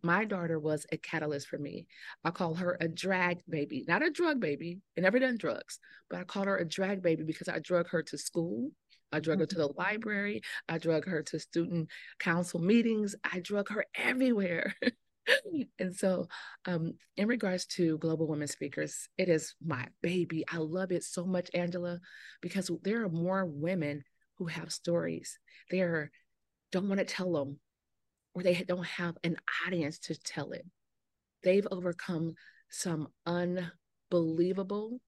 My 0.03 0.25
daughter 0.25 0.59
was 0.59 0.85
a 0.91 0.97
catalyst 0.97 1.47
for 1.47 1.57
me. 1.57 1.87
I 2.23 2.31
call 2.31 2.55
her 2.55 2.77
a 2.79 2.87
drag 2.87 3.39
baby, 3.47 3.85
not 3.87 4.05
a 4.05 4.11
drug 4.11 4.39
baby. 4.39 4.79
I 4.97 5.01
never 5.01 5.19
done 5.19 5.37
drugs, 5.37 5.79
but 6.09 6.19
I 6.19 6.23
call 6.23 6.45
her 6.45 6.57
a 6.57 6.67
drag 6.67 7.01
baby 7.01 7.23
because 7.23 7.47
I 7.47 7.59
drug 7.59 7.87
her 7.89 8.03
to 8.03 8.17
school. 8.17 8.71
I 9.11 9.19
drug 9.19 9.39
her 9.39 9.45
to 9.45 9.55
the 9.55 9.73
library. 9.77 10.41
I 10.67 10.77
drug 10.77 11.05
her 11.05 11.23
to 11.23 11.39
student 11.39 11.89
council 12.19 12.59
meetings. 12.59 13.15
I 13.23 13.39
drug 13.39 13.69
her 13.69 13.85
everywhere. 13.95 14.75
and 15.79 15.95
so, 15.95 16.27
um, 16.65 16.93
in 17.15 17.27
regards 17.27 17.65
to 17.65 17.97
global 17.97 18.27
women 18.27 18.47
speakers, 18.47 19.09
it 19.17 19.29
is 19.29 19.55
my 19.65 19.87
baby. 20.01 20.43
I 20.51 20.57
love 20.57 20.91
it 20.91 21.03
so 21.03 21.25
much, 21.25 21.49
Angela, 21.53 21.99
because 22.41 22.69
there 22.83 23.03
are 23.03 23.09
more 23.09 23.45
women 23.45 24.03
who 24.37 24.45
have 24.45 24.71
stories. 24.71 25.39
They 25.71 25.81
are 25.81 26.11
don't 26.71 26.89
want 26.89 26.99
to 26.99 27.05
tell 27.05 27.31
them, 27.31 27.59
or 28.33 28.43
they 28.43 28.53
don't 28.67 28.85
have 28.85 29.17
an 29.23 29.37
audience 29.65 29.99
to 29.99 30.15
tell 30.15 30.51
it. 30.51 30.65
They've 31.43 31.67
overcome 31.71 32.35
some 32.69 33.07
unbelievable, 33.25 34.99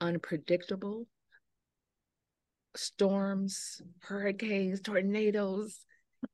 unpredictable, 0.00 1.06
storms, 2.76 3.80
hurricanes, 4.00 4.80
tornadoes, 4.80 5.78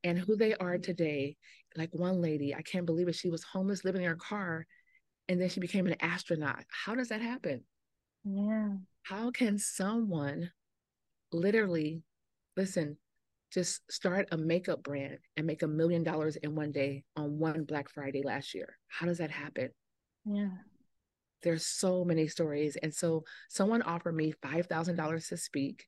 and 0.05 0.19
who 0.19 0.37
they 0.37 0.55
are 0.55 0.79
today. 0.79 1.37
Like 1.77 1.91
one 1.93 2.21
lady, 2.21 2.55
I 2.55 2.63
can't 2.63 2.87
believe 2.87 3.09
it. 3.09 3.15
She 3.15 3.31
was 3.31 3.45
homeless, 3.45 3.85
living 3.85 4.03
in 4.03 4.09
her 4.09 4.17
car, 4.17 4.67
and 5.29 5.41
then 5.41 5.49
she 5.49 5.61
became 5.61 5.87
an 5.87 5.97
astronaut. 6.01 6.65
How 6.69 6.95
does 6.95 7.09
that 7.09 7.21
happen? 7.21 7.65
Yeah. 8.25 8.71
How 9.03 9.31
can 9.31 9.59
someone 9.59 10.51
literally, 11.33 12.03
listen, 12.57 12.97
just 13.53 13.81
start 13.91 14.29
a 14.33 14.37
makeup 14.37 14.83
brand 14.83 15.19
and 15.37 15.47
make 15.47 15.63
a 15.63 15.69
million 15.69 16.03
dollars 16.03 16.37
in 16.37 16.55
one 16.55 16.73
day 16.73 17.05
on 17.17 17.39
one 17.39 17.65
Black 17.65 17.89
Friday 17.91 18.23
last 18.23 18.55
year? 18.55 18.77
How 18.89 19.07
does 19.07 19.19
that 19.19 19.31
happen? 19.31 19.71
Yeah 20.25 20.49
there's 21.43 21.67
so 21.67 22.05
many 22.05 22.27
stories 22.27 22.77
and 22.83 22.95
so 22.95 23.25
someone 23.49 23.83
offered 23.83 24.17
me 24.17 24.33
$5000 24.43 25.29
to 25.29 25.37
speak 25.37 25.87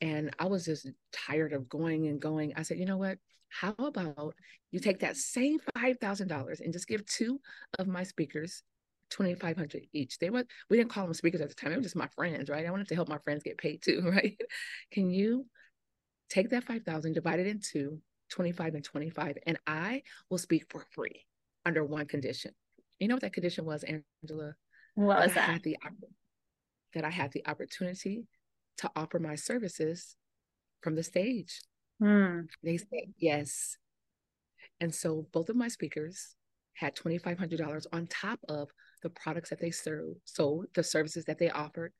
and 0.00 0.34
I 0.38 0.46
was 0.46 0.64
just 0.64 0.88
tired 1.12 1.52
of 1.52 1.68
going 1.68 2.06
and 2.06 2.20
going. 2.20 2.52
I 2.56 2.62
said, 2.62 2.78
you 2.78 2.86
know 2.86 2.96
what? 2.96 3.18
How 3.48 3.74
about 3.78 4.34
you 4.70 4.80
take 4.80 5.00
that 5.00 5.16
same 5.16 5.58
$5,000 5.76 6.60
and 6.60 6.72
just 6.72 6.86
give 6.86 7.04
two 7.06 7.40
of 7.78 7.86
my 7.86 8.02
speakers 8.02 8.62
2500 9.10 9.86
each. 9.92 10.18
They 10.18 10.30
were, 10.30 10.44
we 10.68 10.76
didn't 10.76 10.90
call 10.90 11.04
them 11.04 11.14
speakers 11.14 11.40
at 11.40 11.48
the 11.48 11.54
time. 11.54 11.70
They 11.70 11.76
were 11.76 11.82
just 11.82 11.96
my 11.96 12.08
friends, 12.08 12.50
right? 12.50 12.66
I 12.66 12.70
wanted 12.70 12.88
to 12.88 12.94
help 12.94 13.08
my 13.08 13.18
friends 13.18 13.42
get 13.42 13.58
paid 13.58 13.82
too, 13.82 14.02
right? 14.10 14.38
Can 14.92 15.10
you 15.10 15.46
take 16.28 16.50
that 16.50 16.64
5,000, 16.64 17.14
divide 17.14 17.40
it 17.40 17.46
into 17.46 18.00
25 18.30 18.74
and 18.74 18.84
25, 18.84 19.38
and 19.46 19.58
I 19.66 20.02
will 20.30 20.38
speak 20.38 20.66
for 20.68 20.84
free 20.90 21.24
under 21.64 21.84
one 21.84 22.06
condition. 22.06 22.52
You 22.98 23.08
know 23.08 23.14
what 23.14 23.22
that 23.22 23.32
condition 23.32 23.64
was, 23.64 23.84
Angela? 23.84 24.54
What 24.94 25.20
was 25.20 25.34
that? 25.34 25.34
that? 25.34 25.48
I 25.48 25.52
had 25.52 25.62
the, 25.62 25.76
that 26.94 27.04
I 27.04 27.10
had 27.10 27.32
the 27.32 27.46
opportunity 27.46 28.26
to 28.78 28.90
offer 28.96 29.18
my 29.18 29.34
services 29.34 30.16
from 30.80 30.94
the 30.94 31.02
stage. 31.02 31.60
Mm. 32.02 32.48
They 32.62 32.78
said 32.78 33.12
yes. 33.18 33.76
And 34.80 34.94
so 34.94 35.26
both 35.32 35.48
of 35.48 35.56
my 35.56 35.68
speakers 35.68 36.36
had 36.74 36.94
$2,500 36.94 37.86
on 37.92 38.06
top 38.06 38.38
of 38.48 38.68
the 39.02 39.10
products 39.10 39.50
that 39.50 39.60
they 39.60 39.70
served, 39.70 40.20
so 40.24 40.64
the 40.74 40.82
services 40.82 41.24
that 41.26 41.38
they 41.38 41.50
offered. 41.50 41.92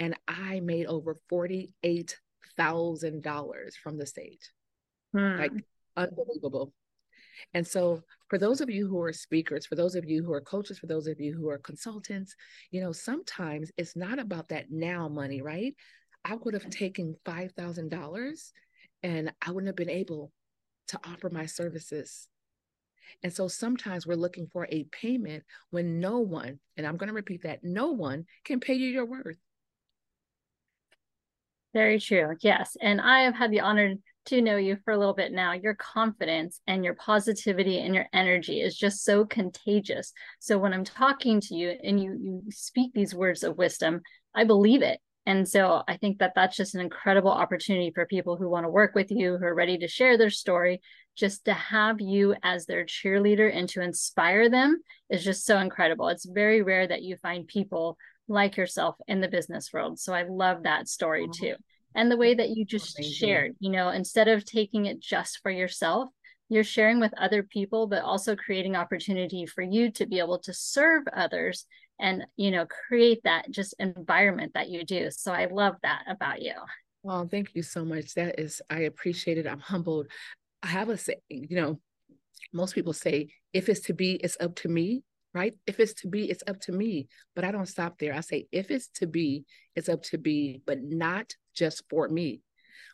and 0.00 0.14
I 0.28 0.60
made 0.60 0.86
over 0.86 1.16
$48,000 1.30 3.72
from 3.82 3.98
the 3.98 4.06
stage. 4.06 4.52
Hmm. 5.12 5.38
Like 5.38 5.52
unbelievable. 5.96 6.72
And 7.54 7.66
so, 7.66 8.02
for 8.28 8.38
those 8.38 8.60
of 8.60 8.70
you 8.70 8.88
who 8.88 9.00
are 9.00 9.12
speakers, 9.12 9.66
for 9.66 9.76
those 9.76 9.94
of 9.94 10.04
you 10.04 10.24
who 10.24 10.32
are 10.32 10.40
coaches, 10.40 10.78
for 10.78 10.86
those 10.86 11.06
of 11.06 11.20
you 11.20 11.34
who 11.34 11.48
are 11.48 11.58
consultants, 11.58 12.34
you 12.70 12.80
know, 12.80 12.92
sometimes 12.92 13.70
it's 13.76 13.96
not 13.96 14.18
about 14.18 14.48
that 14.48 14.70
now 14.70 15.08
money, 15.08 15.40
right? 15.40 15.74
I 16.28 16.34
would 16.34 16.54
have 16.54 16.68
taken 16.68 17.16
$5,000 17.24 18.52
and 19.02 19.32
I 19.40 19.50
wouldn't 19.50 19.68
have 19.68 19.76
been 19.76 19.88
able 19.88 20.32
to 20.88 21.00
offer 21.04 21.30
my 21.30 21.46
services. 21.46 22.28
And 23.22 23.32
so 23.32 23.48
sometimes 23.48 24.06
we're 24.06 24.16
looking 24.16 24.46
for 24.46 24.68
a 24.70 24.84
payment 24.84 25.44
when 25.70 26.00
no 26.00 26.18
one, 26.18 26.58
and 26.76 26.86
I'm 26.86 26.96
going 26.96 27.08
to 27.08 27.14
repeat 27.14 27.42
that, 27.44 27.64
no 27.64 27.92
one 27.92 28.26
can 28.44 28.60
pay 28.60 28.74
you 28.74 28.88
your 28.88 29.06
worth. 29.06 29.38
Very 31.72 31.98
true. 31.98 32.36
Yes. 32.40 32.76
And 32.80 33.00
I 33.00 33.20
have 33.20 33.34
had 33.34 33.50
the 33.50 33.60
honor 33.60 33.94
to 34.26 34.42
know 34.42 34.56
you 34.56 34.76
for 34.84 34.92
a 34.92 34.98
little 34.98 35.14
bit 35.14 35.32
now, 35.32 35.52
your 35.52 35.74
confidence 35.74 36.60
and 36.66 36.84
your 36.84 36.94
positivity 36.94 37.78
and 37.80 37.94
your 37.94 38.06
energy 38.12 38.60
is 38.60 38.76
just 38.76 39.02
so 39.04 39.24
contagious. 39.24 40.12
So 40.38 40.58
when 40.58 40.74
I'm 40.74 40.84
talking 40.84 41.40
to 41.42 41.54
you 41.54 41.74
and 41.82 42.02
you 42.02 42.18
you 42.20 42.42
speak 42.50 42.92
these 42.92 43.14
words 43.14 43.42
of 43.42 43.56
wisdom, 43.56 44.02
I 44.34 44.44
believe 44.44 44.82
it. 44.82 45.00
And 45.28 45.46
so 45.46 45.82
I 45.86 45.96
think 45.96 46.18
that 46.18 46.32
that's 46.34 46.56
just 46.56 46.74
an 46.74 46.80
incredible 46.80 47.30
opportunity 47.30 47.92
for 47.94 48.06
people 48.06 48.36
who 48.36 48.48
want 48.48 48.64
to 48.64 48.70
work 48.70 48.94
with 48.94 49.10
you, 49.10 49.36
who 49.36 49.44
are 49.44 49.54
ready 49.54 49.76
to 49.78 49.86
share 49.86 50.16
their 50.16 50.30
story, 50.30 50.80
just 51.14 51.44
to 51.44 51.52
have 51.52 52.00
you 52.00 52.34
as 52.42 52.66
their 52.66 52.84
cheerleader 52.84 53.54
and 53.54 53.68
to 53.68 53.82
inspire 53.82 54.48
them 54.48 54.80
is 55.10 55.22
just 55.22 55.44
so 55.44 55.58
incredible. 55.58 56.08
It's 56.08 56.24
very 56.24 56.62
rare 56.62 56.86
that 56.86 57.02
you 57.02 57.16
find 57.16 57.46
people 57.46 57.98
like 58.26 58.56
yourself 58.56 58.96
in 59.06 59.20
the 59.20 59.28
business 59.28 59.70
world. 59.72 60.00
So 60.00 60.14
I 60.14 60.22
love 60.22 60.62
that 60.62 60.88
story 60.88 61.28
too 61.32 61.54
and 61.94 62.10
the 62.10 62.16
way 62.16 62.34
that 62.34 62.50
you 62.50 62.64
just 62.64 62.98
Amazing. 62.98 63.14
shared 63.14 63.56
you 63.60 63.70
know 63.70 63.88
instead 63.88 64.28
of 64.28 64.44
taking 64.44 64.86
it 64.86 65.00
just 65.00 65.40
for 65.42 65.50
yourself 65.50 66.08
you're 66.48 66.64
sharing 66.64 67.00
with 67.00 67.12
other 67.18 67.42
people 67.42 67.86
but 67.86 68.02
also 68.02 68.36
creating 68.36 68.76
opportunity 68.76 69.46
for 69.46 69.62
you 69.62 69.90
to 69.90 70.06
be 70.06 70.18
able 70.18 70.38
to 70.38 70.52
serve 70.52 71.02
others 71.12 71.66
and 72.00 72.24
you 72.36 72.50
know 72.50 72.66
create 72.66 73.20
that 73.24 73.50
just 73.50 73.74
environment 73.78 74.52
that 74.54 74.68
you 74.68 74.84
do 74.84 75.10
so 75.10 75.32
i 75.32 75.46
love 75.46 75.74
that 75.82 76.02
about 76.08 76.40
you 76.42 76.54
well 77.02 77.26
thank 77.28 77.54
you 77.54 77.62
so 77.62 77.84
much 77.84 78.14
that 78.14 78.38
is 78.38 78.60
i 78.70 78.80
appreciate 78.80 79.38
it 79.38 79.46
i'm 79.46 79.60
humbled 79.60 80.06
i 80.62 80.66
have 80.66 80.88
a 80.88 80.96
say 80.96 81.16
you 81.28 81.56
know 81.56 81.80
most 82.52 82.74
people 82.74 82.92
say 82.92 83.28
if 83.52 83.68
it's 83.68 83.80
to 83.80 83.94
be 83.94 84.12
it's 84.14 84.36
up 84.40 84.54
to 84.54 84.68
me 84.68 85.02
right? 85.34 85.54
If 85.66 85.78
it's 85.78 85.94
to 86.00 86.08
be, 86.08 86.30
it's 86.30 86.42
up 86.46 86.60
to 86.62 86.72
me. 86.72 87.08
But 87.34 87.44
I 87.44 87.50
don't 87.50 87.66
stop 87.66 87.98
there. 87.98 88.14
I 88.14 88.20
say, 88.20 88.46
if 88.50 88.70
it's 88.70 88.88
to 88.94 89.06
be, 89.06 89.44
it's 89.74 89.88
up 89.88 90.02
to 90.04 90.18
be, 90.18 90.62
but 90.66 90.82
not 90.82 91.34
just 91.54 91.84
for 91.90 92.08
me. 92.08 92.40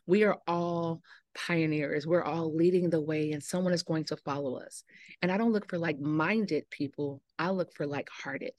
We 0.07 0.25
are 0.25 0.39
all 0.47 1.01
pioneers. 1.35 2.07
We're 2.07 2.23
all 2.23 2.55
leading 2.55 2.91
the 2.91 3.01
way, 3.01 3.33
and 3.33 3.43
someone 3.43 3.73
is 3.73 3.83
going 3.83 4.05
to 4.05 4.17
follow 4.17 4.57
us. 4.57 4.85
And 5.23 5.31
I 5.31 5.37
don't 5.37 5.53
look 5.53 5.69
for 5.69 5.79
like 5.79 5.99
minded 5.99 6.69
people, 6.71 7.23
I 7.39 7.51
look 7.51 7.75
for 7.75 7.87
like 7.87 8.09
hearted. 8.11 8.55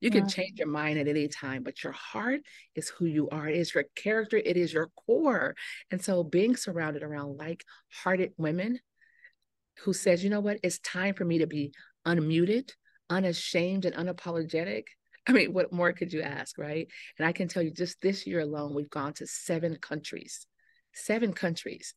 You 0.00 0.10
can 0.10 0.24
yeah. 0.24 0.30
change 0.30 0.58
your 0.58 0.68
mind 0.68 0.98
at 0.98 1.08
any 1.08 1.28
time, 1.28 1.62
but 1.62 1.82
your 1.82 1.92
heart 1.92 2.40
is 2.74 2.88
who 2.88 3.06
you 3.06 3.28
are. 3.30 3.48
It 3.48 3.56
is 3.56 3.74
your 3.74 3.84
character, 3.96 4.36
it 4.36 4.56
is 4.56 4.72
your 4.72 4.90
core. 5.06 5.54
And 5.90 6.02
so 6.02 6.22
being 6.22 6.56
surrounded 6.56 7.02
around 7.02 7.36
like 7.36 7.64
hearted 7.90 8.32
women 8.36 8.78
who 9.80 9.92
says, 9.92 10.22
you 10.22 10.30
know 10.30 10.40
what, 10.40 10.58
it's 10.62 10.78
time 10.80 11.14
for 11.14 11.24
me 11.24 11.38
to 11.38 11.46
be 11.46 11.72
unmuted, 12.06 12.70
unashamed 13.08 13.84
and 13.84 13.96
unapologetic. 13.96 14.84
I 15.26 15.32
mean, 15.32 15.52
what 15.52 15.72
more 15.72 15.92
could 15.92 16.12
you 16.12 16.22
ask, 16.22 16.58
right? 16.58 16.88
And 17.18 17.26
I 17.26 17.32
can 17.32 17.48
tell 17.48 17.62
you 17.62 17.70
just 17.70 18.00
this 18.00 18.26
year 18.26 18.40
alone, 18.40 18.74
we've 18.74 18.90
gone 18.90 19.12
to 19.14 19.26
seven 19.26 19.76
countries, 19.76 20.46
seven 20.92 21.32
countries. 21.32 21.94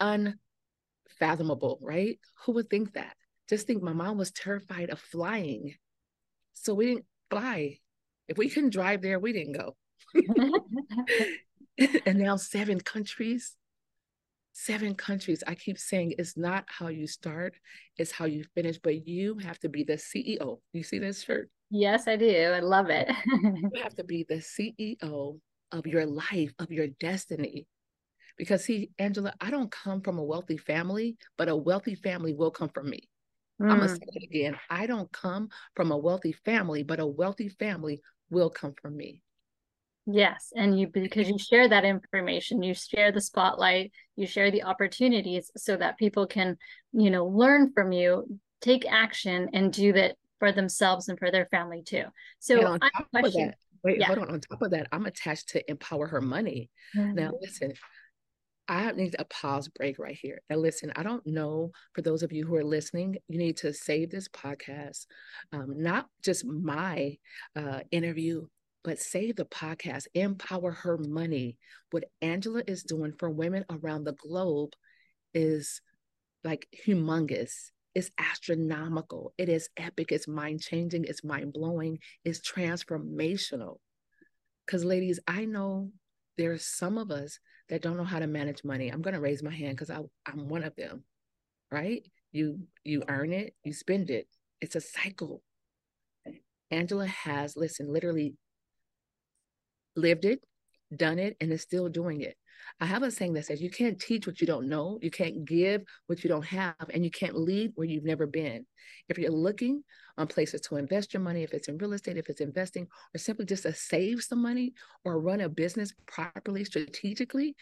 Unfathomable, 0.00 1.78
right? 1.82 2.18
Who 2.44 2.52
would 2.52 2.70
think 2.70 2.94
that? 2.94 3.14
Just 3.50 3.66
think 3.66 3.82
my 3.82 3.92
mom 3.92 4.16
was 4.16 4.30
terrified 4.30 4.88
of 4.90 4.98
flying. 4.98 5.74
So 6.54 6.72
we 6.72 6.86
didn't 6.86 7.04
fly. 7.30 7.78
If 8.28 8.38
we 8.38 8.48
couldn't 8.48 8.70
drive 8.70 9.02
there, 9.02 9.18
we 9.18 9.32
didn't 9.32 9.56
go. 9.56 9.76
and 12.06 12.18
now 12.18 12.36
seven 12.36 12.80
countries 12.80 13.56
seven 14.52 14.94
countries. 14.94 15.42
I 15.46 15.54
keep 15.54 15.78
saying 15.78 16.14
it's 16.18 16.36
not 16.36 16.64
how 16.66 16.88
you 16.88 17.06
start, 17.06 17.54
it's 17.96 18.12
how 18.12 18.26
you 18.26 18.44
finish, 18.54 18.78
but 18.78 19.06
you 19.06 19.38
have 19.38 19.58
to 19.60 19.68
be 19.68 19.84
the 19.84 19.94
CEO. 19.94 20.60
You 20.72 20.82
see 20.82 20.98
this 20.98 21.22
shirt? 21.22 21.50
Yes, 21.70 22.08
I 22.08 22.16
do. 22.16 22.52
I 22.52 22.60
love 22.60 22.90
it. 22.90 23.08
you 23.26 23.82
have 23.82 23.94
to 23.96 24.04
be 24.04 24.26
the 24.28 24.36
CEO 24.36 25.38
of 25.72 25.86
your 25.86 26.06
life, 26.06 26.52
of 26.58 26.70
your 26.70 26.88
destiny. 26.88 27.66
Because, 28.36 28.64
see, 28.64 28.90
Angela, 28.98 29.32
I 29.40 29.50
don't 29.50 29.70
come 29.70 30.00
from 30.00 30.18
a 30.18 30.24
wealthy 30.24 30.56
family, 30.56 31.16
but 31.36 31.48
a 31.48 31.56
wealthy 31.56 31.94
family 31.94 32.34
will 32.34 32.50
come 32.50 32.70
from 32.70 32.90
me. 32.90 33.08
Mm. 33.60 33.70
I'm 33.70 33.78
going 33.78 33.88
to 33.88 33.94
say 33.94 34.06
it 34.12 34.24
again. 34.24 34.56
I 34.68 34.86
don't 34.86 35.10
come 35.12 35.48
from 35.74 35.92
a 35.92 35.98
wealthy 35.98 36.32
family, 36.32 36.82
but 36.82 37.00
a 37.00 37.06
wealthy 37.06 37.48
family 37.48 38.00
will 38.30 38.50
come 38.50 38.74
from 38.80 38.96
me. 38.96 39.22
Yes. 40.06 40.52
And 40.56 40.78
you, 40.78 40.88
because 40.88 41.28
you 41.28 41.38
share 41.38 41.68
that 41.68 41.84
information, 41.84 42.62
you 42.62 42.74
share 42.74 43.12
the 43.12 43.20
spotlight, 43.20 43.92
you 44.16 44.26
share 44.26 44.50
the 44.50 44.64
opportunities 44.64 45.50
so 45.56 45.76
that 45.76 45.98
people 45.98 46.26
can, 46.26 46.56
you 46.92 47.10
know, 47.10 47.26
learn 47.26 47.72
from 47.72 47.92
you, 47.92 48.26
take 48.60 48.90
action, 48.90 49.48
and 49.52 49.72
do 49.72 49.92
that 49.92 50.16
for 50.38 50.52
themselves 50.52 51.08
and 51.08 51.18
for 51.18 51.30
their 51.30 51.46
family 51.46 51.82
too. 51.82 52.04
So, 52.38 52.66
on 52.66 52.80
top 52.80 53.06
of 53.14 53.32
that, 53.32 53.54
wait, 53.84 54.00
yeah. 54.00 54.06
hold 54.06 54.18
on. 54.18 54.30
On 54.30 54.40
top 54.40 54.62
of 54.62 54.70
that, 54.70 54.88
I'm 54.90 55.06
attached 55.06 55.50
to 55.50 55.70
Empower 55.70 56.06
Her 56.06 56.20
Money. 56.20 56.70
Mm-hmm. 56.96 57.14
Now, 57.14 57.32
listen, 57.40 57.74
I 58.70 58.92
need 58.92 59.16
a 59.18 59.24
pause 59.24 59.66
break 59.66 59.98
right 59.98 60.16
here. 60.16 60.40
Now, 60.48 60.56
listen, 60.56 60.92
I 60.94 61.02
don't 61.02 61.26
know 61.26 61.72
for 61.92 62.02
those 62.02 62.22
of 62.22 62.30
you 62.30 62.46
who 62.46 62.54
are 62.54 62.64
listening, 62.64 63.16
you 63.26 63.36
need 63.36 63.56
to 63.58 63.74
save 63.74 64.10
this 64.10 64.28
podcast, 64.28 65.06
um, 65.52 65.82
not 65.82 66.06
just 66.22 66.44
my 66.44 67.16
uh, 67.56 67.80
interview, 67.90 68.46
but 68.84 69.00
save 69.00 69.34
the 69.34 69.44
podcast, 69.44 70.06
empower 70.14 70.70
her 70.70 70.96
money. 70.96 71.58
What 71.90 72.04
Angela 72.22 72.62
is 72.64 72.84
doing 72.84 73.12
for 73.18 73.28
women 73.28 73.64
around 73.68 74.04
the 74.04 74.12
globe 74.12 74.74
is 75.34 75.80
like 76.44 76.68
humongous. 76.86 77.72
It's 77.96 78.12
astronomical. 78.18 79.34
It 79.36 79.48
is 79.48 79.68
epic. 79.76 80.12
It's 80.12 80.28
mind 80.28 80.62
changing. 80.62 81.06
It's 81.06 81.24
mind 81.24 81.52
blowing. 81.52 81.98
It's 82.24 82.40
transformational. 82.40 83.78
Because, 84.64 84.84
ladies, 84.84 85.18
I 85.26 85.44
know 85.44 85.90
there's 86.38 86.64
some 86.64 86.98
of 86.98 87.10
us 87.10 87.40
that 87.70 87.82
don't 87.82 87.96
know 87.96 88.04
how 88.04 88.20
to 88.20 88.28
manage 88.28 88.64
money. 88.64 88.90
I'm 88.90 89.02
going 89.02 89.14
to 89.14 89.20
raise 89.20 89.42
my 89.42 89.54
hand 89.54 89.76
because 89.76 89.90
I 89.90 90.00
I'm 90.26 90.48
one 90.48 90.64
of 90.64 90.76
them, 90.76 91.04
right? 91.72 92.06
You 92.32 92.60
you 92.84 93.04
earn 93.08 93.32
it, 93.32 93.54
you 93.64 93.72
spend 93.72 94.10
it. 94.10 94.28
It's 94.60 94.76
a 94.76 94.82
cycle. 94.82 95.42
Angela 96.70 97.06
has, 97.06 97.56
listen, 97.56 97.92
literally 97.92 98.34
lived 99.96 100.24
it, 100.24 100.42
done 100.94 101.18
it, 101.18 101.36
and 101.40 101.52
is 101.52 101.62
still 101.62 101.88
doing 101.88 102.20
it. 102.22 102.36
I 102.80 102.86
have 102.86 103.02
a 103.02 103.10
saying 103.10 103.34
that 103.34 103.46
says 103.46 103.60
you 103.60 103.70
can't 103.70 104.00
teach 104.00 104.26
what 104.26 104.40
you 104.40 104.46
don't 104.46 104.68
know, 104.68 104.98
you 105.02 105.10
can't 105.10 105.44
give 105.44 105.82
what 106.06 106.22
you 106.24 106.28
don't 106.28 106.44
have, 106.46 106.74
and 106.92 107.04
you 107.04 107.10
can't 107.10 107.36
lead 107.36 107.72
where 107.74 107.86
you've 107.86 108.04
never 108.04 108.26
been. 108.26 108.66
If 109.08 109.18
you're 109.18 109.30
looking 109.30 109.82
on 110.16 110.26
places 110.26 110.60
to 110.62 110.76
invest 110.76 111.14
your 111.14 111.22
money, 111.22 111.42
if 111.42 111.52
it's 111.52 111.68
in 111.68 111.78
real 111.78 111.92
estate, 111.92 112.16
if 112.16 112.28
it's 112.28 112.40
investing, 112.40 112.86
or 113.14 113.18
simply 113.18 113.44
just 113.44 113.64
to 113.64 113.74
save 113.74 114.22
some 114.22 114.42
money 114.42 114.74
or 115.04 115.20
run 115.20 115.40
a 115.40 115.48
business 115.48 115.92
properly, 116.06 116.64
strategically, 116.64 117.56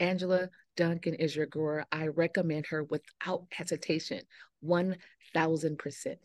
Angela 0.00 0.48
Duncan 0.76 1.14
is 1.14 1.36
your 1.36 1.46
girl. 1.46 1.84
I 1.92 2.08
recommend 2.08 2.66
her 2.66 2.84
without 2.84 3.46
hesitation, 3.52 4.22
1000%. 4.64 6.16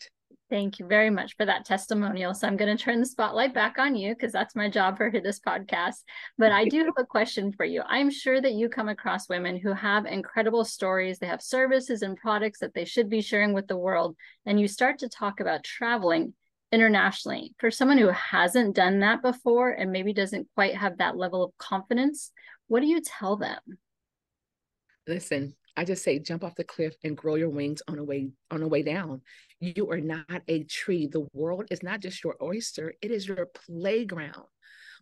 Thank 0.50 0.80
you 0.80 0.88
very 0.88 1.10
much 1.10 1.36
for 1.36 1.46
that 1.46 1.66
testimonial. 1.66 2.34
So 2.34 2.48
I'm 2.48 2.56
going 2.56 2.76
to 2.76 2.82
turn 2.82 3.02
the 3.02 3.06
spotlight 3.06 3.54
back 3.54 3.78
on 3.78 3.98
you 3.98 4.14
because 4.14 4.32
that's 4.32 4.56
my 4.56 4.70
job 4.70 4.96
for 4.96 5.12
this 5.24 5.42
podcast. 5.42 6.04
But 6.38 6.54
I 6.54 6.66
do 6.66 6.86
have 6.86 6.94
a 6.98 7.06
question 7.06 7.52
for 7.52 7.66
you. 7.66 7.84
I'm 7.86 8.10
sure 8.10 8.40
that 8.40 8.54
you 8.54 8.70
come 8.70 8.88
across 8.88 9.28
women 9.28 9.58
who 9.58 9.74
have 9.74 10.06
incredible 10.06 10.64
stories. 10.64 11.20
They 11.20 11.28
have 11.28 11.42
services 11.42 12.02
and 12.02 12.16
products 12.16 12.60
that 12.60 12.74
they 12.74 12.86
should 12.86 13.10
be 13.10 13.22
sharing 13.22 13.52
with 13.52 13.68
the 13.68 13.78
world. 13.78 14.16
And 14.46 14.60
you 14.60 14.70
start 14.70 15.00
to 15.00 15.10
talk 15.10 15.42
about 15.42 15.66
traveling 15.66 16.34
internationally. 16.72 17.54
For 17.60 17.70
someone 17.70 17.98
who 17.98 18.10
hasn't 18.10 18.76
done 18.76 19.00
that 19.00 19.22
before 19.22 19.72
and 19.72 19.92
maybe 19.92 20.14
doesn't 20.14 20.48
quite 20.56 20.76
have 20.76 21.00
that 21.00 21.18
level 21.18 21.44
of 21.44 21.58
confidence, 21.58 22.32
what 22.68 22.80
do 22.80 22.88
you 22.88 23.02
tell 23.02 23.36
them? 23.36 23.60
Listen, 25.08 25.56
I 25.78 25.86
just 25.86 26.04
say 26.04 26.18
jump 26.18 26.44
off 26.44 26.56
the 26.56 26.64
cliff 26.64 26.96
and 27.04 27.16
grow 27.16 27.36
your 27.36 27.50
wings 27.50 27.84
on 27.88 28.00
a 28.00 28.04
way 28.04 28.32
on 28.50 28.64
a 28.64 28.68
way 28.68 28.82
down. 28.82 29.22
You 29.60 29.90
are 29.92 30.02
not 30.02 30.44
a 30.48 30.64
tree. 30.64 31.08
The 31.08 31.28
world 31.34 31.66
is 31.72 31.82
not 31.82 32.00
just 32.00 32.24
your 32.24 32.36
oyster, 32.42 32.94
it 33.02 33.12
is 33.12 33.28
your 33.28 33.48
playground. 33.48 34.46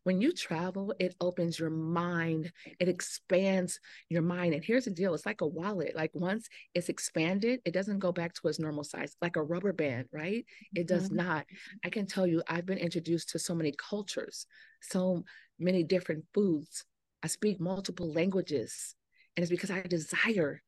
When 0.03 0.21
you 0.21 0.33
travel, 0.33 0.93
it 0.99 1.15
opens 1.19 1.57
your 1.57 1.71
mind, 1.71 2.51
it 2.79 2.87
expands 2.87 3.79
your 4.07 4.21
mind. 4.21 4.53
And 4.53 4.63
here's 4.63 4.85
the 4.85 4.91
deal 4.91 5.15
it's 5.15 5.25
like 5.25 5.41
a 5.41 5.47
wallet. 5.47 5.95
Like 5.95 6.11
once 6.13 6.47
it's 6.75 6.89
expanded, 6.89 7.59
it 7.65 7.73
doesn't 7.73 7.97
go 7.97 8.11
back 8.11 8.35
to 8.35 8.47
its 8.47 8.59
normal 8.59 8.83
size, 8.83 9.15
like 9.19 9.35
a 9.35 9.41
rubber 9.41 9.73
band, 9.73 10.05
right? 10.11 10.45
It 10.75 10.87
does 10.87 11.07
mm-hmm. 11.07 11.25
not. 11.27 11.45
I 11.83 11.89
can 11.89 12.05
tell 12.05 12.27
you, 12.27 12.43
I've 12.47 12.67
been 12.67 12.77
introduced 12.77 13.29
to 13.29 13.39
so 13.39 13.55
many 13.55 13.73
cultures, 13.77 14.45
so 14.79 15.23
many 15.57 15.83
different 15.83 16.25
foods. 16.35 16.85
I 17.23 17.27
speak 17.27 17.59
multiple 17.59 18.13
languages. 18.13 18.93
And 19.35 19.43
it's 19.43 19.49
because 19.49 19.71
I 19.71 19.81
desire 19.81 20.61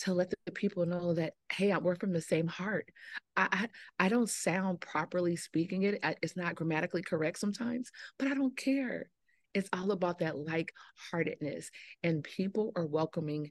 to 0.00 0.14
let 0.14 0.30
the 0.30 0.52
people 0.52 0.86
know 0.86 1.14
that 1.14 1.34
hey 1.52 1.74
we're 1.76 1.96
from 1.96 2.12
the 2.12 2.20
same 2.20 2.46
heart. 2.46 2.88
I, 3.36 3.48
I 3.52 4.06
i, 4.06 4.08
don't 4.08 4.28
sound 4.28 4.80
properly 4.80 5.36
speaking 5.36 5.82
it 5.82 6.02
it's 6.22 6.36
not 6.36 6.54
grammatically 6.54 7.02
correct 7.02 7.38
sometimes 7.38 7.90
but 8.18 8.28
i 8.28 8.34
don't 8.34 8.56
care. 8.56 9.10
It's 9.52 9.68
all 9.72 9.90
about 9.90 10.20
that 10.20 10.38
like-heartedness 10.38 11.70
and 12.04 12.22
people 12.22 12.72
are 12.76 12.86
welcoming 12.86 13.50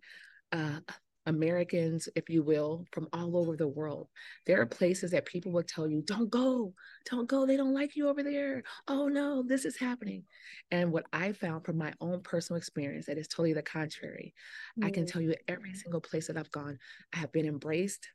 uh, 0.53 0.79
Americans, 1.25 2.09
if 2.15 2.29
you 2.29 2.43
will, 2.43 2.85
from 2.91 3.07
all 3.13 3.37
over 3.37 3.55
the 3.55 3.67
world. 3.67 4.07
There 4.45 4.59
are 4.61 4.65
places 4.65 5.11
that 5.11 5.25
people 5.25 5.51
will 5.51 5.63
tell 5.63 5.87
you, 5.87 6.01
don't 6.01 6.29
go, 6.29 6.73
don't 7.09 7.27
go. 7.27 7.45
They 7.45 7.57
don't 7.57 7.73
like 7.73 7.95
you 7.95 8.07
over 8.07 8.23
there. 8.23 8.63
Oh 8.87 9.07
no, 9.07 9.43
this 9.43 9.65
is 9.65 9.77
happening. 9.77 10.23
And 10.71 10.91
what 10.91 11.05
I 11.13 11.33
found 11.33 11.65
from 11.65 11.77
my 11.77 11.93
own 12.01 12.21
personal 12.21 12.57
experience, 12.57 13.05
that 13.05 13.17
is 13.17 13.27
totally 13.27 13.53
the 13.53 13.61
contrary. 13.61 14.33
Mm. 14.79 14.85
I 14.85 14.91
can 14.91 15.05
mm. 15.05 15.11
tell 15.11 15.21
you 15.21 15.35
every 15.47 15.73
single 15.73 16.01
place 16.01 16.27
that 16.27 16.37
I've 16.37 16.51
gone, 16.51 16.77
I 17.13 17.17
have 17.17 17.31
been 17.31 17.45
embraced, 17.45 18.07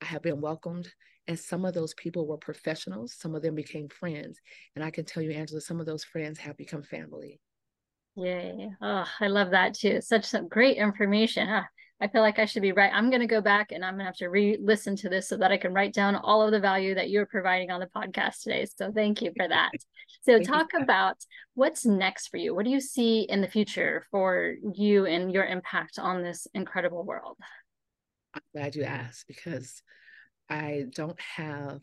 I 0.00 0.06
have 0.06 0.22
been 0.22 0.40
welcomed. 0.40 0.88
And 1.28 1.38
some 1.38 1.64
of 1.64 1.72
those 1.72 1.94
people 1.94 2.26
were 2.26 2.36
professionals, 2.36 3.14
some 3.16 3.34
of 3.34 3.42
them 3.42 3.54
became 3.54 3.88
friends. 3.88 4.40
And 4.74 4.84
I 4.84 4.90
can 4.90 5.04
tell 5.04 5.22
you, 5.22 5.30
Angela, 5.30 5.60
some 5.60 5.80
of 5.80 5.86
those 5.86 6.04
friends 6.04 6.38
have 6.40 6.56
become 6.56 6.82
family. 6.82 7.40
Yay. 8.16 8.70
Oh, 8.82 9.04
I 9.20 9.28
love 9.28 9.50
that 9.52 9.74
too. 9.74 10.00
Such 10.00 10.26
some 10.26 10.48
great 10.48 10.76
information. 10.76 11.48
Ah, 11.48 11.66
I 12.00 12.08
feel 12.08 12.22
like 12.22 12.38
I 12.38 12.46
should 12.46 12.62
be 12.62 12.72
right. 12.72 12.90
I'm 12.92 13.10
going 13.10 13.20
to 13.20 13.28
go 13.28 13.40
back 13.40 13.70
and 13.70 13.84
I'm 13.84 13.94
going 13.94 14.00
to 14.00 14.06
have 14.06 14.16
to 14.16 14.28
re 14.28 14.58
listen 14.60 14.96
to 14.96 15.08
this 15.08 15.28
so 15.28 15.36
that 15.36 15.52
I 15.52 15.56
can 15.56 15.72
write 15.72 15.94
down 15.94 16.16
all 16.16 16.42
of 16.42 16.50
the 16.50 16.58
value 16.58 16.96
that 16.96 17.10
you're 17.10 17.26
providing 17.26 17.70
on 17.70 17.78
the 17.78 17.86
podcast 17.86 18.42
today. 18.42 18.66
So 18.76 18.90
thank 18.90 19.22
you 19.22 19.32
for 19.36 19.46
that. 19.46 19.70
So, 20.22 20.40
talk 20.40 20.68
about 20.80 21.16
what's 21.54 21.86
next 21.86 22.28
for 22.28 22.38
you. 22.38 22.54
What 22.54 22.64
do 22.64 22.70
you 22.70 22.80
see 22.80 23.20
in 23.22 23.40
the 23.40 23.48
future 23.48 24.04
for 24.10 24.54
you 24.74 25.06
and 25.06 25.32
your 25.32 25.44
impact 25.44 25.98
on 25.98 26.22
this 26.22 26.46
incredible 26.54 27.04
world? 27.04 27.36
I'm 28.34 28.42
glad 28.54 28.74
you 28.74 28.82
asked 28.84 29.26
because 29.28 29.82
I 30.48 30.86
don't 30.94 31.20
have 31.20 31.80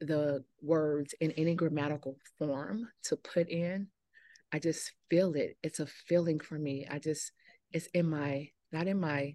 the 0.00 0.44
words 0.62 1.14
in 1.20 1.32
any 1.32 1.54
grammatical 1.54 2.16
form 2.38 2.88
to 3.04 3.16
put 3.16 3.48
in. 3.48 3.88
I 4.52 4.58
just 4.58 4.92
feel 5.10 5.34
it. 5.34 5.56
It's 5.62 5.80
a 5.80 5.86
feeling 5.86 6.40
for 6.40 6.58
me. 6.58 6.86
I 6.88 6.98
just, 6.98 7.32
it's 7.72 7.86
in 7.88 8.08
my 8.08 8.48
not 8.72 8.86
in 8.86 9.00
my 9.00 9.34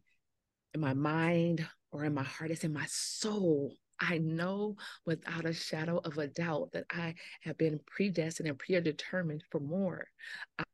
in 0.74 0.82
my 0.82 0.94
mind 0.94 1.66
or 1.92 2.04
in 2.04 2.14
my 2.14 2.24
heart 2.24 2.52
it's 2.52 2.64
in 2.64 2.74
my 2.74 2.86
soul. 2.88 3.76
I 4.00 4.18
know 4.18 4.76
without 5.06 5.46
a 5.46 5.54
shadow 5.54 6.02
of 6.04 6.18
a 6.18 6.28
doubt 6.28 6.72
that 6.74 6.86
i 6.90 7.14
have 7.44 7.58
been 7.58 7.80
predestined 7.86 8.50
and 8.50 8.58
predetermined 8.58 9.44
for 9.52 9.60
more. 9.60 10.08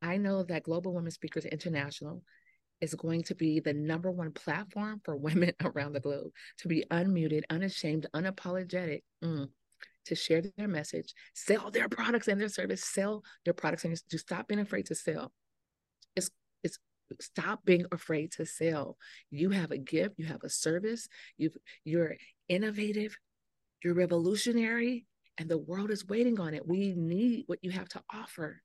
I 0.01 0.17
know 0.17 0.43
that 0.43 0.63
global 0.63 0.93
women 0.93 1.11
speakers 1.11 1.45
international 1.45 2.23
is 2.81 2.95
going 2.95 3.23
to 3.23 3.35
be 3.35 3.59
the 3.59 3.73
number 3.73 4.09
one 4.09 4.31
platform 4.31 5.01
for 5.03 5.15
women 5.27 5.53
around 5.63 5.93
the 5.93 5.99
globe 5.99 6.31
to 6.59 6.67
be 6.67 6.85
unmuted 6.91 7.43
unashamed 7.49 8.07
unapologetic 8.15 9.01
mm, 9.23 9.47
to 10.05 10.15
share 10.15 10.41
their 10.57 10.67
message 10.67 11.13
sell 11.33 11.69
their 11.71 11.89
products 11.89 12.27
and 12.27 12.39
their 12.39 12.49
service 12.49 12.83
sell 12.83 13.23
their 13.45 13.53
products 13.53 13.85
and 13.85 13.99
to 14.09 14.17
stop 14.17 14.47
being 14.47 14.61
afraid 14.61 14.85
to 14.85 14.95
sell. 14.95 15.31
It's 16.15 16.29
it's 16.63 16.79
stop 17.19 17.65
being 17.65 17.85
afraid 17.91 18.31
to 18.33 18.45
sell. 18.45 18.97
You 19.29 19.49
have 19.51 19.71
a 19.71 19.77
gift 19.77 20.15
you 20.17 20.25
have 20.25 20.43
a 20.43 20.49
service 20.49 21.07
you 21.37 21.51
you're 21.83 22.15
innovative 22.47 23.17
you're 23.83 23.93
revolutionary 23.93 25.05
and 25.37 25.49
the 25.49 25.57
world 25.57 25.89
is 25.89 26.05
waiting 26.05 26.39
on 26.39 26.53
it. 26.53 26.67
We 26.67 26.93
need 26.95 27.45
what 27.47 27.59
you 27.61 27.71
have 27.71 27.87
to 27.89 28.01
offer. 28.13 28.61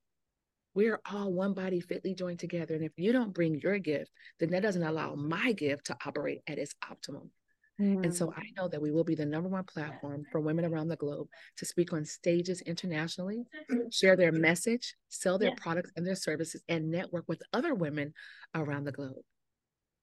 We're 0.73 0.99
all 1.09 1.31
one 1.31 1.53
body 1.53 1.79
fitly 1.79 2.13
joined 2.13 2.39
together 2.39 2.75
and 2.75 2.83
if 2.83 2.91
you 2.97 3.13
don't 3.13 3.33
bring 3.33 3.59
your 3.61 3.79
gift 3.79 4.11
then 4.39 4.49
that 4.51 4.63
doesn't 4.63 4.83
allow 4.83 5.15
my 5.15 5.53
gift 5.53 5.85
to 5.87 5.97
operate 6.05 6.41
at 6.47 6.57
its 6.57 6.75
optimum 6.89 7.31
Mm-hmm. 7.79 8.03
And 8.05 8.15
so. 8.15 8.33
I 8.35 8.43
know 8.55 8.67
that 8.69 8.81
we 8.81 8.91
will 8.91 9.03
be 9.03 9.15
the 9.15 9.25
number 9.25 9.49
one 9.49 9.63
platform 9.65 10.23
for 10.31 10.39
women 10.39 10.65
around 10.65 10.87
the 10.87 10.95
globe 10.95 11.27
to 11.57 11.65
speak 11.65 11.93
on 11.93 12.05
stages 12.05 12.61
internationally, 12.61 13.43
share 13.91 14.15
their 14.15 14.31
message, 14.31 14.95
sell 15.09 15.37
their 15.37 15.49
yeah. 15.49 15.55
products 15.57 15.91
and 15.95 16.05
their 16.05 16.15
services, 16.15 16.61
and 16.69 16.89
network 16.89 17.25
with 17.27 17.41
other 17.53 17.73
women 17.73 18.13
around 18.53 18.85
the 18.85 18.91
globe. 18.91 19.23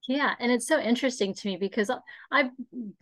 Yeah, 0.09 0.35
and 0.41 0.51
it's 0.51 0.67
so 0.67 0.81
interesting 0.81 1.33
to 1.33 1.49
me 1.49 1.57
because 1.57 1.91
I've 2.31 2.51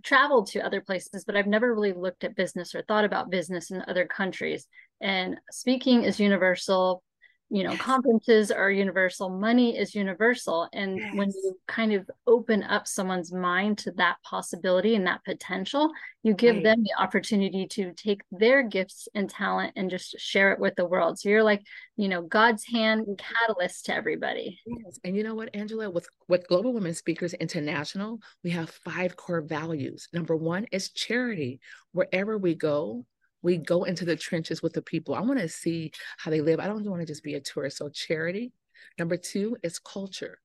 traveled 0.02 0.48
to 0.48 0.61
other 0.61 0.83
places, 0.83 1.24
but 1.24 1.35
I've 1.35 1.46
never 1.46 1.74
really 1.74 1.94
looked 1.94 2.24
at 2.24 2.37
business 2.37 2.74
or 2.74 2.83
thought 2.83 3.04
about 3.04 3.30
business 3.30 3.70
in 3.70 3.83
other 3.88 4.04
countries. 4.04 4.66
And 5.00 5.38
speaking 5.50 6.04
is 6.04 6.20
universal, 6.20 7.02
you 7.50 7.64
know 7.64 7.76
conferences 7.76 8.52
are 8.52 8.70
universal 8.70 9.28
money 9.28 9.76
is 9.76 9.94
universal. 9.94 10.68
And 10.72 10.98
yes. 10.98 11.14
when 11.14 11.28
you 11.30 11.58
kind 11.66 11.92
of 11.92 12.08
open 12.26 12.62
up 12.62 12.86
someone's 12.86 13.32
mind 13.32 13.78
to 13.78 13.92
that 13.92 14.16
possibility 14.22 14.94
and 14.94 15.06
that 15.06 15.24
potential 15.24 15.90
you 16.22 16.34
give 16.34 16.56
right. 16.56 16.64
them 16.64 16.82
the 16.82 17.02
opportunity 17.02 17.66
to 17.66 17.92
take 17.94 18.20
their 18.30 18.62
gifts 18.62 19.08
and 19.14 19.28
talent 19.28 19.72
and 19.74 19.90
just 19.90 20.18
share 20.18 20.52
it 20.52 20.60
with 20.60 20.76
the 20.76 20.84
world. 20.84 21.18
So 21.18 21.28
you're 21.28 21.42
like 21.42 21.62
you 21.96 22.08
know 22.08 22.22
god's 22.22 22.64
hand 22.64 23.06
catalyst 23.18 23.86
to 23.86 23.94
everybody. 23.94 24.60
Yes. 24.66 25.00
and 25.02 25.16
you 25.16 25.24
know 25.24 25.34
what 25.34 25.54
angela? 25.54 25.90
With 25.90 26.08
with 26.28 26.46
global 26.46 26.72
women 26.72 26.94
speakers 26.94 27.34
international 27.34 28.20
we 28.44 28.50
have 28.50 28.70
five 28.70 29.16
core 29.16 29.42
values. 29.42 30.08
Number 30.12 30.36
one 30.36 30.66
is 30.70 30.90
charity. 30.92 31.60
Wherever 31.92 32.38
we 32.38 32.54
go 32.54 33.04
we 33.42 33.57
go 33.57 33.85
into 33.85 34.05
the 34.05 34.16
trenches 34.16 34.62
with 34.62 34.72
the 34.72 34.83
people. 34.83 35.14
I 35.14 35.20
want 35.20 35.38
to 35.40 35.48
see 35.48 35.92
how 36.18 36.31
they 36.31 36.40
live. 36.40 36.61
I 36.61 36.66
don't 36.66 36.85
want 36.85 37.00
to 37.00 37.07
just 37.07 37.24
be 37.24 37.35
a 37.35 37.40
tourist. 37.40 37.79
So 37.79 37.88
charity. 37.88 38.53
Number 38.98 39.16
two 39.16 39.57
is 39.62 39.79
culture. 39.79 40.38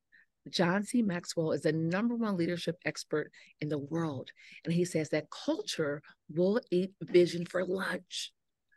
John 0.50 0.84
C. 0.84 1.02
Maxwell 1.02 1.52
is 1.54 1.62
the 1.62 1.74
number 1.74 2.16
one 2.16 2.38
leadership 2.38 2.78
expert 2.86 3.32
in 3.62 3.70
the 3.70 3.80
world. 3.80 4.30
And 4.64 4.74
he 4.74 4.86
says 4.86 5.10
that 5.10 5.30
culture 5.32 6.02
will 6.34 6.62
eat 6.72 6.94
vision 7.02 7.46
for 7.46 7.66
lunch. 7.66 8.32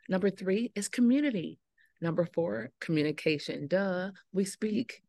Number 0.09 0.31
three 0.31 0.72
is 0.74 0.88
community. 0.88 1.59
Number 2.00 2.26
four, 2.33 2.70
communication. 2.81 3.66
Duh, 3.66 4.11
we 4.33 4.44
speak. 4.44 5.02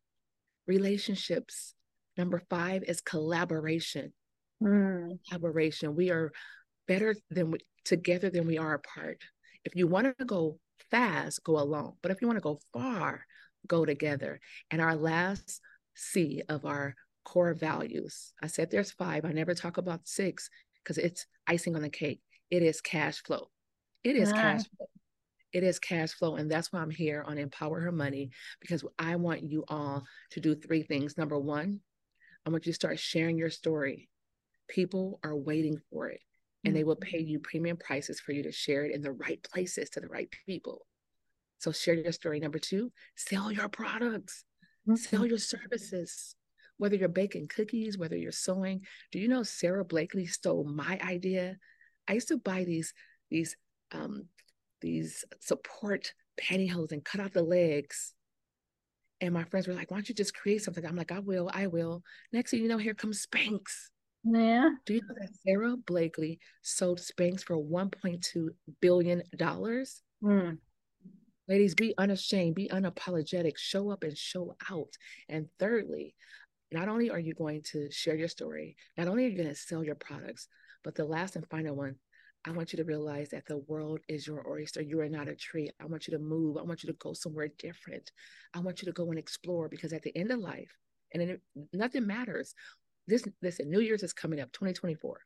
Relationships. 0.68 1.74
Number 2.18 2.42
five 2.50 2.84
is 2.84 3.00
collaboration. 3.00 4.12
Mm. 4.62 5.20
Collaboration. 5.30 5.96
We 5.96 6.12
are 6.12 6.32
better 6.88 7.16
than 7.30 7.52
we, 7.52 7.60
together 7.90 8.30
than 8.30 8.48
we 8.48 8.58
are 8.58 8.76
apart. 8.76 9.22
If 9.66 9.76
you 9.76 9.88
want 9.88 10.16
to 10.18 10.26
go 10.26 10.60
fast, 10.92 11.44
go 11.44 11.60
alone. 11.60 11.94
But 12.02 12.12
if 12.12 12.22
you 12.22 12.28
want 12.28 12.38
to 12.38 12.42
go 12.42 12.60
far, 12.72 13.26
go 13.68 13.84
together. 13.84 14.40
And 14.72 14.80
our 14.80 14.96
last 14.96 15.60
C 15.96 16.44
of 16.48 16.66
our 16.66 16.96
core 17.26 17.54
values, 17.54 18.32
I 18.42 18.48
said 18.48 18.70
there's 18.70 18.92
five. 18.92 19.26
I 19.26 19.32
never 19.32 19.54
talk 19.54 19.78
about 19.78 20.08
six 20.08 20.50
because 20.84 20.98
it's 20.98 21.26
icing 21.48 21.76
on 21.76 21.82
the 21.82 21.90
cake. 21.90 22.22
It 22.50 22.64
is 22.64 22.80
cash 22.80 23.22
flow. 23.24 23.50
It 24.04 24.16
is 24.16 24.32
cash 24.32 24.64
flow. 24.78 24.88
It 25.52 25.64
is 25.64 25.80
cash 25.80 26.12
flow. 26.14 26.36
And 26.36 26.50
that's 26.50 26.72
why 26.72 26.80
I'm 26.80 26.92
here 26.92 27.24
on 27.28 27.40
Empower 27.40 27.82
Her 27.82 27.92
Money 27.92 28.30
because 28.62 28.84
I 29.00 29.16
want 29.16 29.44
you 29.44 29.66
all 29.68 30.04
to 30.32 30.40
do 30.40 30.56
three 30.56 30.84
things. 30.84 31.18
Number 31.18 31.40
one, 31.40 31.80
I 32.46 32.52
want 32.52 32.68
you 32.68 32.72
to 32.72 32.76
start 32.76 33.00
sharing 33.00 33.38
your 33.38 33.50
story. 33.50 34.10
People 34.68 35.20
are 35.24 35.36
waiting 35.36 35.80
for 35.92 36.08
it 36.08 36.22
and 36.66 36.76
they 36.76 36.84
will 36.84 36.96
mm-hmm. 36.96 37.10
pay 37.10 37.20
you 37.20 37.40
premium 37.40 37.78
prices 37.78 38.20
for 38.20 38.32
you 38.32 38.44
to 38.44 38.52
share 38.52 38.86
it 38.86 38.94
in 38.94 39.02
the 39.02 39.12
right 39.12 39.42
places 39.44 39.90
to 39.92 40.00
the 40.00 40.08
right 40.08 40.30
people. 40.46 40.86
So 41.60 41.72
share 41.72 41.94
your 41.94 42.12
story. 42.12 42.40
Number 42.40 42.60
two, 42.60 42.92
sell 43.16 43.52
your 43.52 43.70
products, 43.70 44.44
mm-hmm. 44.88 44.96
sell 44.96 45.26
your 45.26 45.38
services. 45.38 46.36
Whether 46.78 46.96
you're 46.96 47.10
baking 47.10 47.50
cookies, 47.50 47.98
whether 47.98 48.16
you're 48.16 48.32
sewing. 48.32 48.86
Do 49.12 49.20
you 49.20 49.28
know 49.28 49.44
Sara 49.44 49.84
Blakely 49.84 50.26
stole 50.26 50.64
my 50.64 50.98
idea? 51.04 51.58
I 52.08 52.14
used 52.14 52.30
to 52.30 52.38
buy 52.38 52.64
these 52.64 52.94
these 53.30 53.58
um, 53.92 54.28
these 54.82 55.26
support 55.42 56.14
pantyhose 56.42 56.94
and 56.94 57.04
cut 57.04 57.20
out 57.20 57.34
the 57.34 57.44
legs. 57.44 58.14
And 59.20 59.34
my 59.34 59.44
friends 59.44 59.68
were 59.68 59.74
like, 59.74 59.92
"Why 59.92 59.98
don't 59.98 60.08
you 60.08 60.16
just 60.16 60.34
create 60.34 60.64
something?" 60.64 60.86
I'm 60.86 60.96
like, 60.96 61.12
"I 61.12 61.20
will, 61.20 61.50
I 61.54 61.68
will." 61.68 62.02
Next 62.32 62.52
thing 62.52 62.62
you 62.62 62.70
know, 62.70 62.78
here 62.78 62.94
comes 62.94 63.28
Spanx. 63.28 63.90
Yeah. 64.24 64.70
Do 64.86 64.94
you 64.94 65.02
know 65.02 65.16
that 65.20 65.36
Sara 65.46 65.76
Blakely 65.78 66.40
sold 66.62 67.00
Spanx 67.00 67.44
for 67.44 67.58
$1.2 67.58 68.50
billion? 68.82 69.24
Mm. 70.24 70.58
Ladies, 71.48 71.74
be 71.74 71.94
unashamed, 71.98 72.56
be 72.56 72.70
unapologetic, 72.70 73.58
show 73.58 73.90
up 73.90 74.04
and 74.04 74.18
show 74.18 74.56
out. 74.70 74.94
And 75.30 75.48
thirdly, 75.58 76.16
not 76.72 76.90
only 76.90 77.10
are 77.10 77.20
you 77.20 77.34
going 77.34 77.64
to 77.72 77.90
share 77.92 78.16
your 78.16 78.28
story, 78.28 78.76
not 78.98 79.08
only 79.08 79.26
are 79.26 79.30
you 79.30 79.38
going 79.38 79.50
to 79.50 79.56
sell 79.56 79.84
your 79.84 79.96
products, 79.96 80.48
but 80.84 80.96
the 80.96 81.06
last 81.06 81.36
and 81.36 81.50
final 81.50 81.76
one, 81.76 81.96
I 82.46 82.52
want 82.52 82.72
you 82.72 82.78
to 82.78 82.84
realize 82.84 83.30
that 83.30 83.46
the 83.48 83.58
world 83.58 84.00
is 84.08 84.28
your 84.28 84.48
oyster. 84.48 84.82
You 84.82 85.00
are 85.02 85.10
not 85.10 85.28
a 85.28 85.36
tree. 85.36 85.70
I 85.82 85.86
want 85.86 86.08
you 86.08 86.14
to 86.18 86.24
move. 86.24 86.58
I 86.58 86.62
want 86.62 86.84
you 86.84 86.88
to 86.88 86.98
go 87.00 87.14
somewhere 87.14 87.50
different. 87.58 88.12
I 88.54 88.60
want 88.60 88.82
you 88.82 88.86
to 88.86 88.94
go 88.94 89.10
and 89.10 89.20
explore 89.20 89.68
because 89.68 89.92
at 89.92 90.04
the 90.04 90.16
end 90.16 90.32
of 90.32 90.40
life, 90.40 90.72
and 91.14 91.24
it, 91.24 91.42
nothing 91.74 92.06
matters 92.06 92.54
this 93.10 93.28
listen, 93.42 93.70
New 93.70 93.82
Year's 93.82 94.04
is 94.04 94.14
coming 94.14 94.40
up, 94.40 94.52
2024. 94.52 95.20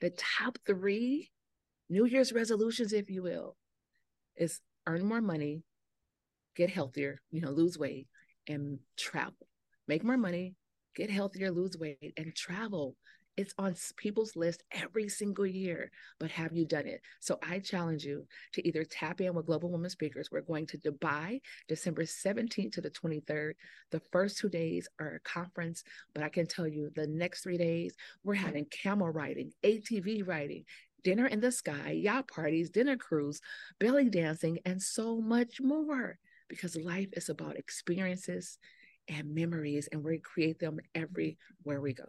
The 0.00 0.10
top 0.10 0.58
three 0.66 1.30
New 1.90 2.06
Year's 2.06 2.32
resolutions, 2.32 2.92
if 2.92 3.10
you 3.10 3.22
will, 3.22 3.56
is 4.36 4.60
earn 4.86 5.04
more 5.04 5.20
money, 5.20 5.62
get 6.56 6.70
healthier, 6.70 7.20
you 7.30 7.40
know, 7.40 7.50
lose 7.50 7.78
weight 7.78 8.08
and 8.48 8.78
travel. 8.96 9.46
Make 9.86 10.04
more 10.04 10.16
money, 10.16 10.54
get 10.94 11.10
healthier, 11.10 11.50
lose 11.50 11.76
weight, 11.76 12.14
and 12.16 12.34
travel. 12.34 12.96
It's 13.36 13.54
on 13.58 13.74
people's 13.96 14.36
list 14.36 14.62
every 14.70 15.08
single 15.08 15.46
year, 15.46 15.90
but 16.20 16.30
have 16.30 16.52
you 16.52 16.64
done 16.64 16.86
it? 16.86 17.00
So 17.18 17.40
I 17.42 17.58
challenge 17.58 18.04
you 18.04 18.26
to 18.52 18.66
either 18.66 18.84
tap 18.84 19.20
in 19.20 19.34
with 19.34 19.46
Global 19.46 19.72
Women 19.72 19.90
Speakers. 19.90 20.30
We're 20.30 20.42
going 20.42 20.66
to 20.66 20.78
Dubai 20.78 21.40
December 21.66 22.02
17th 22.04 22.72
to 22.72 22.80
the 22.80 22.90
23rd. 22.90 23.54
The 23.90 24.00
first 24.12 24.38
two 24.38 24.48
days 24.48 24.88
are 25.00 25.16
a 25.16 25.20
conference, 25.28 25.82
but 26.14 26.22
I 26.22 26.28
can 26.28 26.46
tell 26.46 26.68
you 26.68 26.90
the 26.94 27.08
next 27.08 27.42
three 27.42 27.58
days, 27.58 27.96
we're 28.22 28.34
having 28.34 28.66
camel 28.66 29.10
riding, 29.10 29.50
ATV 29.64 30.26
riding, 30.26 30.64
dinner 31.02 31.26
in 31.26 31.40
the 31.40 31.50
sky, 31.50 31.90
yacht 31.90 32.28
parties, 32.28 32.70
dinner 32.70 32.96
cruise, 32.96 33.40
belly 33.80 34.10
dancing, 34.10 34.60
and 34.64 34.80
so 34.80 35.20
much 35.20 35.60
more. 35.60 36.18
Because 36.48 36.76
life 36.76 37.08
is 37.14 37.30
about 37.30 37.56
experiences 37.56 38.58
and 39.08 39.34
memories, 39.34 39.88
and 39.90 40.04
we 40.04 40.18
create 40.18 40.60
them 40.60 40.78
everywhere 40.94 41.80
we 41.80 41.94
go. 41.94 42.06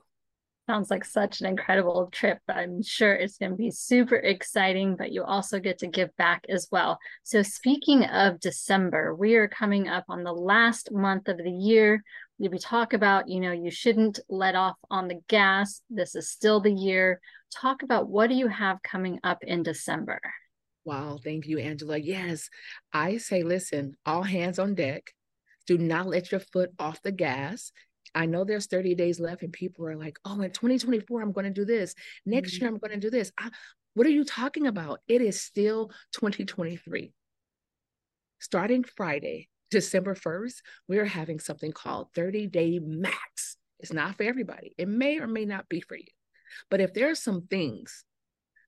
Sounds 0.68 0.90
like 0.90 1.06
such 1.06 1.42
an 1.42 1.48
incredible 1.48 2.10
trip. 2.12 2.40
I'm 2.50 2.82
sure 2.82 3.14
it's 3.14 3.38
going 3.38 3.52
to 3.52 3.58
be 3.58 3.70
super 3.70 4.16
exciting, 4.16 4.96
but 4.96 5.12
you 5.12 5.24
also 5.24 5.60
get 5.60 5.78
to 5.80 5.88
give 5.88 6.16
back 6.18 6.44
as 6.50 6.68
well. 6.72 6.98
So, 7.22 7.44
speaking 7.44 8.04
of 8.04 8.40
December, 8.40 9.14
we 9.14 9.36
are 9.36 9.48
coming 9.48 9.88
up 9.88 10.06
on 10.10 10.24
the 10.24 10.34
last 10.34 10.92
month 10.92 11.28
of 11.28 11.38
the 11.38 11.52
year. 11.52 12.04
We 12.40 12.58
talk 12.58 12.94
about, 12.94 13.30
you 13.30 13.42
know, 13.42 13.52
you 13.52 13.70
shouldn't 13.70 14.20
let 14.28 14.56
off 14.56 14.76
on 14.90 15.08
the 15.08 15.22
gas. 15.28 15.82
This 15.92 16.16
is 16.16 16.32
still 16.32 16.60
the 16.60 16.74
year. 16.74 17.22
Talk 17.54 17.84
about 17.84 18.10
what 18.10 18.28
do 18.28 18.36
you 18.36 18.48
have 18.48 18.82
coming 18.82 19.20
up 19.24 19.44
in 19.44 19.62
December? 19.62 20.20
Wow, 20.84 21.20
thank 21.24 21.46
you, 21.46 21.60
Angela. 21.60 21.98
Yes, 21.98 22.50
I 22.92 23.18
say, 23.18 23.44
listen, 23.44 23.98
all 24.06 24.24
hands 24.24 24.58
on 24.58 24.74
deck. 24.74 25.12
Do 25.68 25.78
not 25.78 26.08
let 26.08 26.32
your 26.32 26.40
foot 26.40 26.72
off 26.80 27.02
the 27.02 27.12
gas. 27.12 27.72
I 28.16 28.26
know 28.26 28.46
there's 28.46 28.68
30 28.68 28.96
days 28.96 29.20
left, 29.20 29.44
and 29.44 29.52
people 29.52 29.86
are 29.86 29.98
like, 29.98 30.18
oh, 30.26 30.42
in 30.42 30.52
2024, 30.52 31.22
I'm 31.22 31.34
going 31.34 31.46
to 31.46 31.52
do 31.52 31.66
this. 31.66 31.94
Next 32.26 32.56
mm-hmm. 32.56 32.64
year, 32.64 32.72
I'm 32.72 32.80
going 32.80 32.94
to 32.94 33.00
do 33.00 33.10
this. 33.10 33.32
I, 33.38 33.50
what 33.94 34.08
are 34.08 34.12
you 34.12 34.24
talking 34.24 34.68
about? 34.68 35.02
It 35.08 35.22
is 35.22 35.42
still 35.42 35.92
2023. 36.14 37.12
Starting 38.40 38.84
Friday, 38.84 39.50
December 39.72 40.16
1st, 40.16 40.56
we're 40.88 41.06
having 41.06 41.40
something 41.40 41.72
called 41.72 42.08
30 42.16 42.48
Day 42.48 42.80
Max. 42.82 43.58
It's 43.80 43.94
not 43.94 44.16
for 44.16 44.24
everybody, 44.24 44.74
it 44.78 44.88
may 44.88 45.20
or 45.20 45.28
may 45.28 45.46
not 45.46 45.68
be 45.68 45.82
for 45.82 45.98
you. 45.98 46.06
But 46.70 46.80
if 46.80 46.94
there 46.94 47.10
are 47.10 47.16
some 47.16 47.48
things 47.48 48.06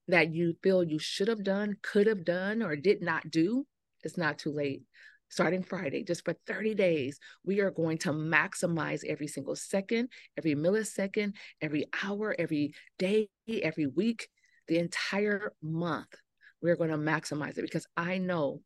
that 0.09 0.33
you 0.33 0.55
feel 0.61 0.83
you 0.83 0.99
should 0.99 1.27
have 1.27 1.43
done, 1.43 1.77
could 1.81 2.07
have 2.07 2.25
done, 2.25 2.61
or 2.61 2.75
did 2.75 3.01
not 3.01 3.29
do, 3.29 3.65
it's 4.03 4.17
not 4.17 4.37
too 4.37 4.51
late 4.51 4.83
starting 5.29 5.63
Friday, 5.63 6.03
just 6.03 6.23
for 6.25 6.35
30 6.47 6.75
days, 6.75 7.19
we 7.43 7.59
are 7.59 7.71
going 7.71 7.97
to 7.99 8.11
maximize 8.11 9.03
every 9.05 9.27
single 9.27 9.55
second, 9.55 10.09
every 10.37 10.55
millisecond, 10.55 11.33
every 11.61 11.85
hour, 12.03 12.35
every 12.37 12.73
day, 12.97 13.29
every 13.47 13.87
week, 13.87 14.27
the 14.67 14.77
entire 14.77 15.53
month. 15.61 16.13
We're 16.61 16.75
going 16.75 16.89
to 16.89 16.97
maximize 16.97 17.57
it 17.57 17.61
because 17.61 17.87
I 17.95 18.17
know, 18.17 18.61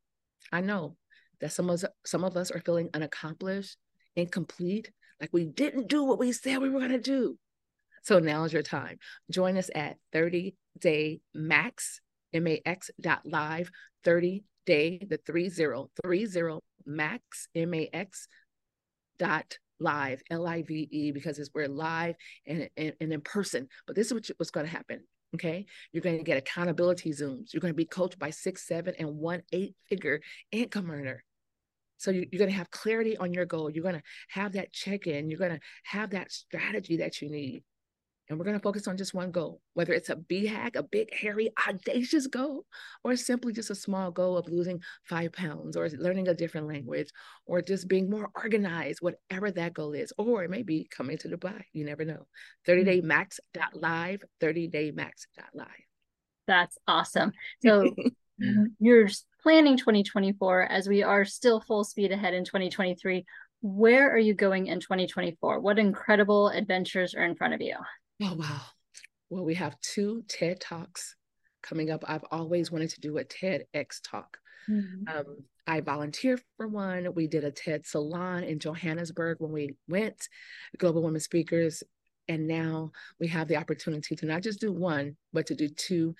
I 0.51 0.61
know 0.61 0.95
that 1.41 1.51
some 1.51 1.69
of 1.69 1.75
us, 1.75 1.85
some 2.05 2.23
of 2.23 2.37
us 2.37 2.51
are 2.51 2.61
feeling 2.61 2.89
unaccomplished, 2.93 3.77
incomplete, 4.15 4.91
like 5.19 5.31
we 5.33 5.45
didn't 5.45 5.87
do 5.87 6.03
what 6.03 6.19
we 6.19 6.31
said 6.31 6.59
we 6.59 6.69
were 6.69 6.79
going 6.79 6.91
to 6.91 6.99
do. 6.99 7.37
So 8.03 8.19
now 8.19 8.43
is 8.45 8.53
your 8.53 8.63
time. 8.63 8.97
Join 9.29 9.57
us 9.57 9.69
at 9.75 9.97
30 10.13 10.55
day 10.79 11.21
max, 11.33 12.01
M-A-X 12.33 12.91
dot 12.99 13.21
live, 13.25 13.69
30 14.03 14.43
day, 14.65 15.05
the 15.09 15.17
three 15.25 15.49
zero 15.49 15.89
three 16.03 16.25
zero 16.25 16.61
max 16.85 17.47
M 17.55 17.73
A 17.73 17.89
X 17.93 18.27
dot 19.17 19.57
live 19.79 20.21
L 20.29 20.47
I 20.47 20.61
V 20.61 20.87
E 20.91 21.11
because 21.11 21.39
it's 21.39 21.49
we're 21.53 21.67
live 21.67 22.15
and, 22.45 22.69
and, 22.77 22.93
and 22.99 23.13
in 23.13 23.21
person. 23.21 23.67
But 23.87 23.95
this 23.95 24.07
is 24.07 24.13
what, 24.13 24.29
what's 24.37 24.51
going 24.51 24.65
to 24.65 24.71
happen. 24.71 25.01
Okay, 25.33 25.65
you're 25.93 26.03
going 26.03 26.17
to 26.17 26.23
get 26.23 26.37
accountability 26.37 27.11
zooms. 27.11 27.53
You're 27.53 27.61
going 27.61 27.73
to 27.73 27.77
be 27.77 27.85
coached 27.85 28.19
by 28.19 28.31
six, 28.31 28.67
seven, 28.67 28.95
and 28.99 29.15
one 29.15 29.41
eight 29.53 29.75
figure 29.87 30.19
income 30.51 30.91
earner. 30.91 31.23
So 31.97 32.11
you, 32.11 32.27
are 32.33 32.37
going 32.37 32.49
to 32.49 32.57
have 32.57 32.71
clarity 32.71 33.15
on 33.15 33.31
your 33.33 33.45
goal. 33.45 33.69
You're 33.69 33.83
going 33.83 33.95
to 33.95 34.03
have 34.29 34.53
that 34.53 34.73
check 34.73 35.07
in. 35.07 35.29
You're 35.29 35.39
going 35.39 35.53
to 35.53 35.59
have 35.83 36.09
that 36.09 36.31
strategy 36.31 36.97
that 36.97 37.21
you 37.21 37.29
need 37.29 37.63
and 38.31 38.39
we're 38.39 38.45
going 38.45 38.57
to 38.57 38.63
focus 38.63 38.87
on 38.87 38.95
just 38.95 39.13
one 39.13 39.29
goal, 39.29 39.59
whether 39.73 39.91
it's 39.91 40.09
a 40.09 40.15
BHAG, 40.15 40.77
a 40.77 40.83
big, 40.83 41.13
hairy, 41.13 41.51
audacious 41.67 42.27
goal, 42.27 42.65
or 43.03 43.17
simply 43.17 43.51
just 43.51 43.69
a 43.69 43.75
small 43.75 44.09
goal 44.09 44.37
of 44.37 44.47
losing 44.47 44.81
five 45.03 45.33
pounds, 45.33 45.75
or 45.75 45.89
learning 45.89 46.29
a 46.29 46.33
different 46.33 46.69
language, 46.69 47.09
or 47.45 47.61
just 47.61 47.89
being 47.89 48.09
more 48.09 48.29
organized, 48.33 48.99
whatever 49.01 49.51
that 49.51 49.73
goal 49.73 49.91
is. 49.91 50.13
Or 50.17 50.45
it 50.45 50.49
may 50.49 50.63
be 50.63 50.87
coming 50.89 51.17
to 51.17 51.27
Dubai. 51.27 51.61
You 51.73 51.83
never 51.83 52.05
know. 52.05 52.25
30 52.65 52.85
day 52.85 52.99
mm-hmm. 52.99 53.07
max 53.07 53.41
live, 53.73 54.23
30 54.39 54.67
day 54.69 54.91
max 54.91 55.27
live. 55.53 55.67
That's 56.47 56.77
awesome. 56.87 57.33
So 57.61 57.93
you're 58.79 59.09
planning 59.43 59.77
2024 59.77 60.63
as 60.63 60.87
we 60.87 61.03
are 61.03 61.25
still 61.25 61.59
full 61.59 61.83
speed 61.83 62.11
ahead 62.11 62.33
in 62.33 62.45
2023. 62.45 63.25
Where 63.61 64.09
are 64.09 64.17
you 64.17 64.33
going 64.33 64.65
in 64.67 64.79
2024? 64.79 65.59
What 65.59 65.77
incredible 65.77 66.47
adventures 66.47 67.13
are 67.13 67.23
in 67.23 67.35
front 67.35 67.53
of 67.53 67.61
you? 67.61 67.75
Oh, 68.21 68.35
wow. 68.35 68.61
Well, 69.29 69.45
we 69.45 69.55
have 69.55 69.79
two 69.81 70.23
TED 70.27 70.59
Talks 70.59 71.15
coming 71.63 71.89
up. 71.89 72.03
I've 72.07 72.25
always 72.31 72.71
wanted 72.71 72.89
to 72.91 72.99
do 72.99 73.17
a 73.17 73.23
TEDx 73.23 74.01
talk. 74.03 74.37
Mm-hmm. 74.69 75.07
Um, 75.07 75.37
I 75.65 75.81
volunteered 75.81 76.41
for 76.57 76.67
one. 76.67 77.13
We 77.15 77.27
did 77.27 77.43
a 77.43 77.51
TED 77.51 77.85
salon 77.85 78.43
in 78.43 78.59
Johannesburg 78.59 79.37
when 79.39 79.51
we 79.51 79.75
went, 79.87 80.27
Global 80.77 81.03
Women 81.03 81.21
Speakers. 81.21 81.83
And 82.27 82.47
now 82.47 82.91
we 83.19 83.27
have 83.27 83.47
the 83.47 83.57
opportunity 83.57 84.15
to 84.15 84.25
not 84.25 84.43
just 84.43 84.59
do 84.59 84.71
one, 84.71 85.17
but 85.33 85.47
to 85.47 85.55
do 85.55 85.69
two 85.69 86.15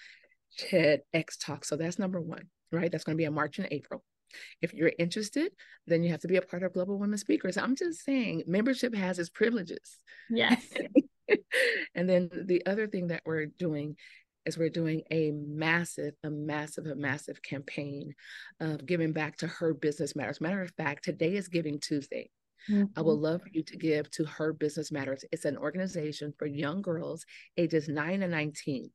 TEDx 0.60 1.38
talks. 1.40 1.70
So 1.70 1.76
that's 1.76 2.00
number 2.00 2.20
one, 2.20 2.48
right? 2.72 2.92
That's 2.92 3.04
going 3.04 3.16
to 3.16 3.22
be 3.22 3.26
in 3.26 3.34
March 3.34 3.60
and 3.60 3.68
April. 3.72 4.04
If 4.62 4.74
you're 4.74 4.92
interested, 4.98 5.52
then 5.88 6.04
you 6.04 6.12
have 6.12 6.22
to 6.22 6.28
be 6.28 6.38
a 6.38 6.42
part 6.42 6.64
of 6.64 6.74
Global 6.74 6.98
Women 6.98 7.18
Speakers. 7.18 7.58
I'm 7.58 7.76
just 7.76 8.04
saying, 8.04 8.44
membership 8.48 8.96
has 8.96 9.20
its 9.20 9.30
privileges. 9.30 9.98
Yes. 10.30 10.66
and 11.96 12.10
then 12.10 12.30
the 12.46 12.66
other 12.66 12.88
thing 12.88 13.08
that 13.08 13.24
we're 13.26 13.46
doing 13.46 13.96
is 14.46 14.58
we're 14.58 14.70
doing 14.70 15.04
a 15.12 15.32
massive, 15.32 16.14
a 16.24 16.30
massive, 16.30 16.86
a 16.88 16.96
massive 16.96 17.42
campaign 17.42 18.14
of 18.60 18.86
giving 18.86 19.14
back 19.14 19.38
to 19.38 19.48
her 19.48 19.74
business 19.74 20.16
matters. 20.16 20.42
Matter 20.42 20.62
of 20.62 20.72
fact, 20.72 21.04
today 21.04 21.36
is 21.36 21.48
Giving 21.48 21.80
Tuesday. 21.80 22.30
Mm-hmm. 22.70 22.86
I 22.96 23.02
would 23.02 23.20
love 23.20 23.42
for 23.42 23.50
you 23.52 23.64
to 23.64 23.78
give 23.78 24.10
to 24.12 24.26
Her 24.26 24.54
Business 24.54 24.92
Matters. 24.92 25.26
It's 25.32 25.46
an 25.46 25.58
organization 25.58 26.34
for 26.38 26.46
young 26.46 26.82
girls 26.82 27.26
ages 27.58 27.88
9 27.88 28.22
and 28.22 28.32
19. 28.32 28.92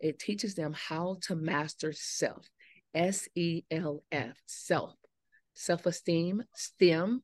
It 0.00 0.18
teaches 0.18 0.54
them 0.54 0.74
how 0.74 1.18
to 1.22 1.36
master 1.36 1.92
self, 1.92 2.46
S 2.92 3.28
E 3.34 3.62
L 3.70 4.02
F, 4.10 4.36
self, 4.46 4.94
self 5.54 5.86
esteem, 5.86 6.42
STEM, 6.54 7.22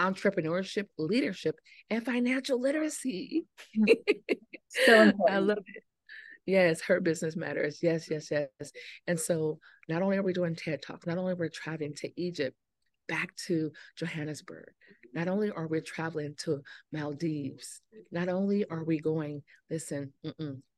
entrepreneurship, 0.00 0.86
leadership, 0.98 1.56
and 1.90 2.04
financial 2.04 2.60
literacy. 2.60 3.44
Hmm. 3.76 3.84
so 4.68 5.02
important. 5.02 5.36
I 5.36 5.38
love 5.38 5.58
it. 5.66 5.84
Yes, 6.46 6.80
her 6.82 7.00
business 7.00 7.36
matters. 7.36 7.80
Yes, 7.82 8.10
yes, 8.10 8.30
yes. 8.30 8.72
And 9.06 9.20
so 9.20 9.58
not 9.88 10.02
only 10.02 10.16
are 10.16 10.22
we 10.22 10.32
doing 10.32 10.56
TED 10.56 10.82
Talks, 10.82 11.06
not 11.06 11.18
only 11.18 11.32
are 11.32 11.36
we 11.36 11.48
traveling 11.50 11.94
to 11.96 12.20
Egypt, 12.20 12.56
back 13.08 13.34
to 13.46 13.70
Johannesburg, 13.96 14.70
not 15.12 15.28
only 15.28 15.50
are 15.50 15.66
we 15.66 15.80
traveling 15.80 16.34
to 16.38 16.62
Maldives, 16.92 17.82
not 18.10 18.28
only 18.28 18.64
are 18.70 18.84
we 18.84 18.98
going, 18.98 19.42
listen, 19.68 20.12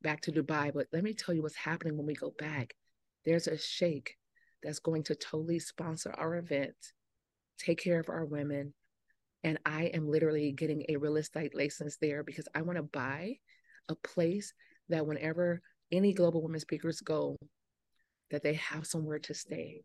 back 0.01 0.21
to 0.21 0.31
Dubai, 0.31 0.73
but 0.73 0.87
let 0.91 1.03
me 1.03 1.13
tell 1.13 1.33
you 1.33 1.41
what's 1.41 1.55
happening 1.55 1.95
when 1.95 2.07
we 2.07 2.15
go 2.15 2.33
back. 2.37 2.73
There's 3.25 3.47
a 3.47 3.57
sheikh 3.57 4.17
that's 4.61 4.79
going 4.79 5.03
to 5.03 5.15
totally 5.15 5.59
sponsor 5.59 6.13
our 6.17 6.35
event, 6.35 6.75
take 7.57 7.79
care 7.79 7.99
of 7.99 8.09
our 8.09 8.25
women, 8.25 8.73
and 9.43 9.57
I 9.65 9.85
am 9.85 10.09
literally 10.09 10.51
getting 10.51 10.85
a 10.89 10.97
real 10.97 11.17
estate 11.17 11.55
license 11.55 11.97
there 11.97 12.23
because 12.23 12.47
I 12.55 12.61
want 12.61 12.77
to 12.77 12.83
buy 12.83 13.37
a 13.89 13.95
place 13.95 14.53
that 14.89 15.05
whenever 15.05 15.61
any 15.91 16.13
global 16.13 16.41
women 16.41 16.59
speakers 16.59 17.01
go, 17.01 17.37
that 18.31 18.43
they 18.43 18.53
have 18.55 18.87
somewhere 18.87 19.19
to 19.19 19.33
stay. 19.33 19.83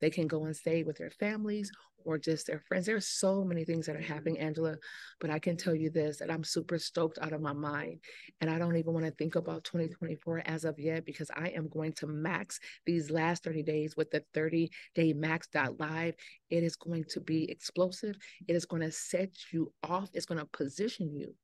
They 0.00 0.10
can 0.10 0.26
go 0.26 0.44
and 0.44 0.56
stay 0.56 0.82
with 0.82 0.98
their 0.98 1.10
families 1.10 1.70
or 2.04 2.18
just 2.18 2.46
their 2.46 2.60
friends. 2.60 2.86
There's 2.86 3.06
so 3.06 3.44
many 3.44 3.64
things 3.64 3.86
that 3.86 3.96
are 3.96 4.00
happening, 4.00 4.38
Angela, 4.38 4.76
but 5.20 5.30
I 5.30 5.38
can 5.38 5.56
tell 5.56 5.74
you 5.74 5.90
this 5.90 6.18
that 6.18 6.30
I'm 6.30 6.44
super 6.44 6.78
stoked 6.78 7.18
out 7.20 7.32
of 7.32 7.40
my 7.40 7.52
mind. 7.52 8.00
And 8.40 8.50
I 8.50 8.58
don't 8.58 8.76
even 8.76 8.94
want 8.94 9.04
to 9.06 9.12
think 9.12 9.36
about 9.36 9.64
2024 9.64 10.42
as 10.46 10.64
of 10.64 10.78
yet 10.78 11.04
because 11.04 11.30
I 11.36 11.48
am 11.48 11.68
going 11.68 11.92
to 11.94 12.06
max 12.06 12.60
these 12.86 13.10
last 13.10 13.44
30 13.44 13.62
days 13.62 13.96
with 13.96 14.10
the 14.10 14.24
30 14.34 14.70
day 14.94 15.12
max.live. 15.12 16.14
It 16.50 16.62
is 16.62 16.76
going 16.76 17.04
to 17.10 17.20
be 17.20 17.50
explosive. 17.50 18.16
It 18.46 18.56
is 18.56 18.64
going 18.64 18.82
to 18.82 18.92
set 18.92 19.30
you 19.52 19.72
off. 19.82 20.08
It's 20.14 20.26
going 20.26 20.40
to 20.40 20.46
position 20.46 21.14
you 21.14 21.34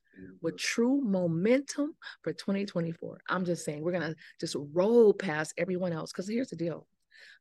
with 0.41 0.57
true 0.57 1.01
momentum 1.03 1.95
for 2.23 2.33
2024. 2.33 3.19
I'm 3.29 3.45
just 3.45 3.65
saying, 3.65 3.83
we're 3.83 3.93
going 3.93 4.13
to 4.13 4.17
just 4.41 4.57
roll 4.73 5.13
past 5.13 5.53
everyone 5.59 5.93
else 5.93 6.13
because 6.13 6.29
here's 6.29 6.51
the 6.51 6.57
deal 6.57 6.87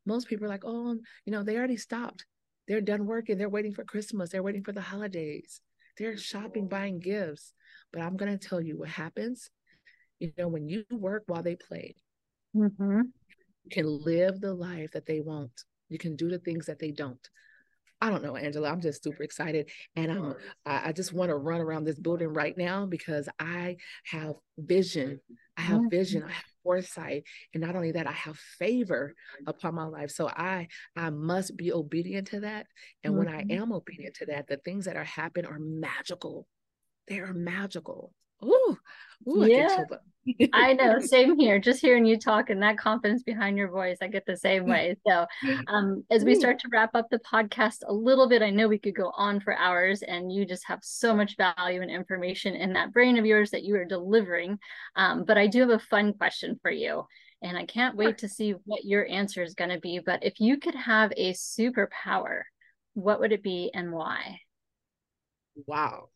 most 0.06 0.28
people 0.28 0.46
are 0.46 0.50
like, 0.50 0.64
oh, 0.64 0.96
you 1.24 1.32
know, 1.32 1.42
they 1.42 1.56
already 1.56 1.76
stopped. 1.76 2.26
They're 2.66 2.80
done 2.80 3.06
working. 3.06 3.36
They're 3.36 3.48
waiting 3.48 3.72
for 3.72 3.84
Christmas. 3.84 4.30
They're 4.30 4.42
waiting 4.42 4.64
for 4.64 4.72
the 4.72 4.80
holidays. 4.80 5.60
They're 5.98 6.16
shopping, 6.16 6.68
buying 6.68 6.98
gifts. 6.98 7.52
But 7.92 8.02
I'm 8.02 8.16
going 8.16 8.36
to 8.36 8.48
tell 8.48 8.60
you 8.60 8.78
what 8.78 8.88
happens. 8.88 9.50
You 10.18 10.32
know, 10.38 10.48
when 10.48 10.68
you 10.68 10.84
work 10.90 11.24
while 11.26 11.42
they 11.42 11.56
play, 11.56 11.94
mm-hmm. 12.56 13.00
you 13.64 13.70
can 13.70 13.86
live 13.86 14.40
the 14.40 14.54
life 14.54 14.92
that 14.92 15.06
they 15.06 15.20
won't. 15.20 15.64
You 15.88 15.98
can 15.98 16.16
do 16.16 16.28
the 16.28 16.38
things 16.38 16.66
that 16.66 16.78
they 16.78 16.90
don't. 16.90 17.28
I 18.00 18.10
don't 18.10 18.22
know, 18.22 18.36
Angela. 18.36 18.70
I'm 18.70 18.80
just 18.80 19.02
super 19.02 19.22
excited, 19.22 19.70
and 19.96 20.10
um, 20.10 20.34
I, 20.66 20.88
I 20.88 20.92
just 20.92 21.12
want 21.12 21.30
to 21.30 21.36
run 21.36 21.60
around 21.60 21.84
this 21.84 21.98
building 21.98 22.28
right 22.28 22.56
now 22.56 22.84
because 22.84 23.28
I 23.38 23.76
have 24.04 24.34
vision. 24.58 25.20
I 25.56 25.62
have 25.62 25.78
mm-hmm. 25.78 25.88
vision. 25.88 26.22
I 26.22 26.32
have 26.32 26.44
foresight, 26.64 27.24
and 27.52 27.62
not 27.62 27.76
only 27.76 27.92
that, 27.92 28.08
I 28.08 28.12
have 28.12 28.36
favor 28.58 29.14
upon 29.46 29.76
my 29.76 29.84
life. 29.84 30.10
So 30.10 30.28
I 30.28 30.66
I 30.96 31.10
must 31.10 31.56
be 31.56 31.72
obedient 31.72 32.28
to 32.28 32.40
that. 32.40 32.66
And 33.04 33.12
mm-hmm. 33.12 33.18
when 33.18 33.28
I 33.28 33.42
mm-hmm. 33.42 33.62
am 33.62 33.72
obedient 33.72 34.16
to 34.16 34.26
that, 34.26 34.48
the 34.48 34.56
things 34.56 34.86
that 34.86 34.96
are 34.96 35.04
happening 35.04 35.48
are 35.48 35.60
magical. 35.60 36.48
They 37.06 37.20
are 37.20 37.34
magical. 37.34 38.12
Ooh, 38.42 38.76
ooh 39.28 39.46
yeah. 39.46 39.84
I 39.90 39.96
know, 40.72 40.98
same 41.00 41.38
here. 41.38 41.58
Just 41.58 41.80
hearing 41.80 42.04
you 42.04 42.18
talk 42.18 42.50
and 42.50 42.62
that 42.62 42.78
confidence 42.78 43.22
behind 43.22 43.56
your 43.56 43.70
voice, 43.70 43.98
I 44.00 44.08
get 44.08 44.26
the 44.26 44.36
same 44.36 44.66
way. 44.66 44.96
So, 45.06 45.26
um, 45.68 46.04
as 46.10 46.24
we 46.24 46.34
start 46.34 46.58
to 46.60 46.68
wrap 46.70 46.94
up 46.94 47.08
the 47.10 47.20
podcast 47.20 47.78
a 47.86 47.92
little 47.92 48.28
bit, 48.28 48.42
I 48.42 48.50
know 48.50 48.68
we 48.68 48.78
could 48.78 48.94
go 48.94 49.12
on 49.16 49.40
for 49.40 49.56
hours, 49.56 50.02
and 50.02 50.32
you 50.32 50.44
just 50.44 50.66
have 50.66 50.80
so 50.82 51.14
much 51.14 51.36
value 51.36 51.82
and 51.82 51.90
information 51.90 52.54
in 52.54 52.72
that 52.74 52.92
brain 52.92 53.18
of 53.18 53.26
yours 53.26 53.50
that 53.50 53.64
you 53.64 53.76
are 53.76 53.84
delivering. 53.84 54.58
Um, 54.96 55.24
but 55.24 55.38
I 55.38 55.46
do 55.46 55.60
have 55.60 55.70
a 55.70 55.78
fun 55.78 56.12
question 56.14 56.58
for 56.62 56.70
you, 56.70 57.06
and 57.42 57.56
I 57.56 57.66
can't 57.66 57.96
wait 57.96 58.18
to 58.18 58.28
see 58.28 58.54
what 58.64 58.84
your 58.84 59.06
answer 59.06 59.42
is 59.42 59.54
going 59.54 59.70
to 59.70 59.80
be. 59.80 60.00
But 60.04 60.24
if 60.24 60.40
you 60.40 60.58
could 60.58 60.74
have 60.74 61.12
a 61.16 61.32
superpower, 61.32 62.42
what 62.94 63.20
would 63.20 63.32
it 63.32 63.42
be 63.42 63.70
and 63.74 63.92
why? 63.92 64.40
Wow 65.66 66.08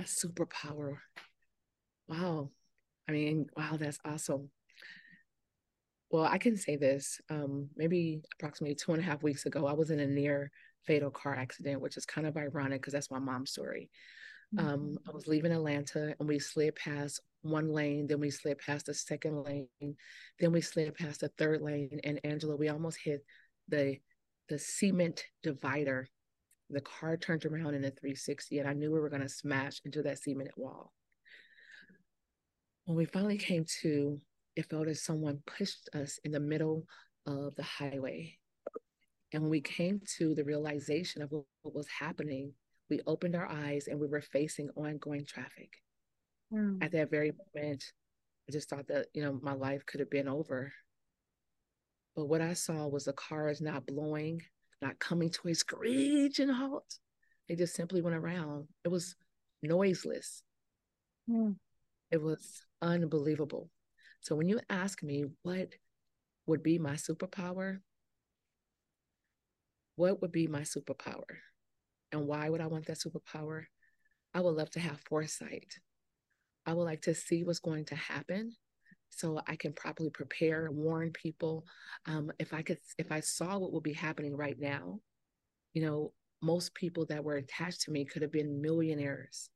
a 0.00 0.02
superpower. 0.02 0.96
Wow. 2.10 2.50
I 3.08 3.12
mean, 3.12 3.46
wow, 3.56 3.76
that's 3.78 4.00
awesome. 4.04 4.50
Well, 6.10 6.24
I 6.24 6.38
can 6.38 6.56
say 6.56 6.76
this. 6.76 7.20
Um, 7.30 7.68
maybe 7.76 8.22
approximately 8.34 8.74
two 8.74 8.92
and 8.92 9.00
a 9.00 9.04
half 9.04 9.22
weeks 9.22 9.46
ago, 9.46 9.66
I 9.66 9.72
was 9.72 9.90
in 9.90 10.00
a 10.00 10.06
near 10.06 10.50
fatal 10.86 11.10
car 11.10 11.36
accident, 11.36 11.80
which 11.80 11.96
is 11.96 12.04
kind 12.04 12.26
of 12.26 12.36
ironic 12.36 12.80
because 12.80 12.92
that's 12.92 13.12
my 13.12 13.20
mom's 13.20 13.52
story. 13.52 13.90
Um, 14.58 14.66
mm-hmm. 14.66 14.74
Um, 14.74 14.98
I 15.08 15.12
was 15.12 15.28
leaving 15.28 15.52
Atlanta 15.52 16.14
and 16.18 16.28
we 16.28 16.40
slid 16.40 16.74
past 16.74 17.20
one 17.42 17.72
lane, 17.72 18.08
then 18.08 18.18
we 18.18 18.30
slid 18.30 18.58
past 18.58 18.86
the 18.86 18.94
second 18.94 19.44
lane, 19.44 19.68
then 20.40 20.50
we 20.50 20.60
slid 20.60 20.94
past 20.96 21.20
the 21.20 21.28
third 21.38 21.62
lane. 21.62 22.00
And 22.02 22.20
Angela, 22.24 22.56
we 22.56 22.68
almost 22.68 22.98
hit 23.02 23.24
the 23.68 23.98
the 24.48 24.58
cement 24.58 25.24
divider 25.44 26.08
the 26.70 26.80
car 26.80 27.16
turned 27.16 27.44
around 27.44 27.74
in 27.74 27.84
a 27.84 27.90
360, 27.90 28.60
and 28.60 28.68
I 28.68 28.72
knew 28.72 28.92
we 28.92 29.00
were 29.00 29.10
going 29.10 29.22
to 29.22 29.28
smash 29.28 29.80
into 29.84 30.02
that 30.02 30.22
cement 30.22 30.50
wall. 30.56 30.92
When 32.84 32.96
we 32.96 33.04
finally 33.04 33.38
came 33.38 33.64
to, 33.82 34.20
it 34.56 34.68
felt 34.68 34.88
as 34.88 35.02
someone 35.02 35.42
pushed 35.46 35.88
us 35.94 36.18
in 36.24 36.32
the 36.32 36.40
middle 36.40 36.86
of 37.26 37.54
the 37.54 37.62
highway. 37.62 38.36
And 39.32 39.42
when 39.42 39.50
we 39.50 39.60
came 39.60 40.00
to 40.18 40.34
the 40.34 40.44
realization 40.44 41.22
of 41.22 41.30
what, 41.30 41.44
what 41.62 41.74
was 41.74 41.86
happening, 41.88 42.52
we 42.88 43.00
opened 43.06 43.36
our 43.36 43.48
eyes 43.48 43.86
and 43.86 44.00
we 44.00 44.08
were 44.08 44.20
facing 44.20 44.70
ongoing 44.74 45.24
traffic. 45.24 45.70
Mm. 46.52 46.82
At 46.82 46.92
that 46.92 47.10
very 47.10 47.32
moment, 47.54 47.84
I 48.48 48.52
just 48.52 48.68
thought 48.68 48.88
that, 48.88 49.06
you 49.14 49.22
know, 49.22 49.38
my 49.40 49.52
life 49.52 49.86
could 49.86 50.00
have 50.00 50.10
been 50.10 50.28
over. 50.28 50.72
But 52.16 52.26
what 52.26 52.40
I 52.40 52.54
saw 52.54 52.88
was 52.88 53.04
the 53.04 53.12
cars 53.12 53.60
not 53.60 53.86
blowing, 53.86 54.42
not 54.82 54.98
coming 54.98 55.30
to 55.30 55.48
a 55.48 55.54
screeching 55.54 56.48
halt. 56.48 56.98
They 57.48 57.54
just 57.54 57.76
simply 57.76 58.02
went 58.02 58.16
around. 58.16 58.66
It 58.84 58.88
was 58.88 59.14
noiseless. 59.62 60.42
Mm. 61.28 61.56
It 62.10 62.20
was 62.20 62.66
unbelievable. 62.82 63.70
So 64.20 64.34
when 64.34 64.48
you 64.48 64.60
ask 64.68 65.02
me 65.02 65.24
what 65.42 65.68
would 66.46 66.62
be 66.62 66.78
my 66.78 66.94
superpower, 66.94 67.78
what 69.96 70.20
would 70.20 70.32
be 70.32 70.46
my 70.46 70.62
superpower? 70.62 71.24
And 72.12 72.26
why 72.26 72.48
would 72.48 72.60
I 72.60 72.66
want 72.66 72.86
that 72.86 72.98
superpower? 72.98 73.64
I 74.34 74.40
would 74.40 74.56
love 74.56 74.70
to 74.70 74.80
have 74.80 75.00
foresight. 75.08 75.74
I 76.66 76.74
would 76.74 76.84
like 76.84 77.02
to 77.02 77.14
see 77.14 77.44
what's 77.44 77.58
going 77.58 77.84
to 77.86 77.96
happen 77.96 78.54
so 79.10 79.40
I 79.46 79.56
can 79.56 79.72
properly 79.72 80.10
prepare, 80.10 80.70
warn 80.70 81.10
people. 81.12 81.66
Um, 82.06 82.30
if 82.38 82.54
I 82.54 82.62
could, 82.62 82.78
if 82.98 83.10
I 83.10 83.20
saw 83.20 83.58
what 83.58 83.72
would 83.72 83.82
be 83.82 83.92
happening 83.92 84.36
right 84.36 84.58
now, 84.58 85.00
you 85.74 85.82
know, 85.82 86.12
most 86.42 86.74
people 86.74 87.06
that 87.06 87.22
were 87.22 87.36
attached 87.36 87.82
to 87.82 87.90
me 87.90 88.04
could 88.04 88.22
have 88.22 88.32
been 88.32 88.62
millionaires, 88.62 89.50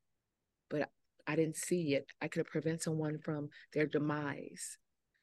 but 0.68 0.90
I 1.26 1.36
didn't 1.36 1.56
see 1.56 1.94
it. 1.94 2.06
I 2.20 2.28
could 2.28 2.40
have 2.40 2.50
prevented 2.52 2.82
someone 2.82 3.18
from 3.18 3.50
their 3.72 3.86
demise. 3.86 4.78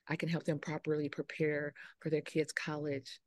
I 0.08 0.16
can 0.16 0.30
help 0.30 0.44
them 0.44 0.60
properly 0.60 1.10
prepare 1.10 1.74
for 2.00 2.10
their 2.10 2.22
kids' 2.22 2.52
college. 2.52 3.20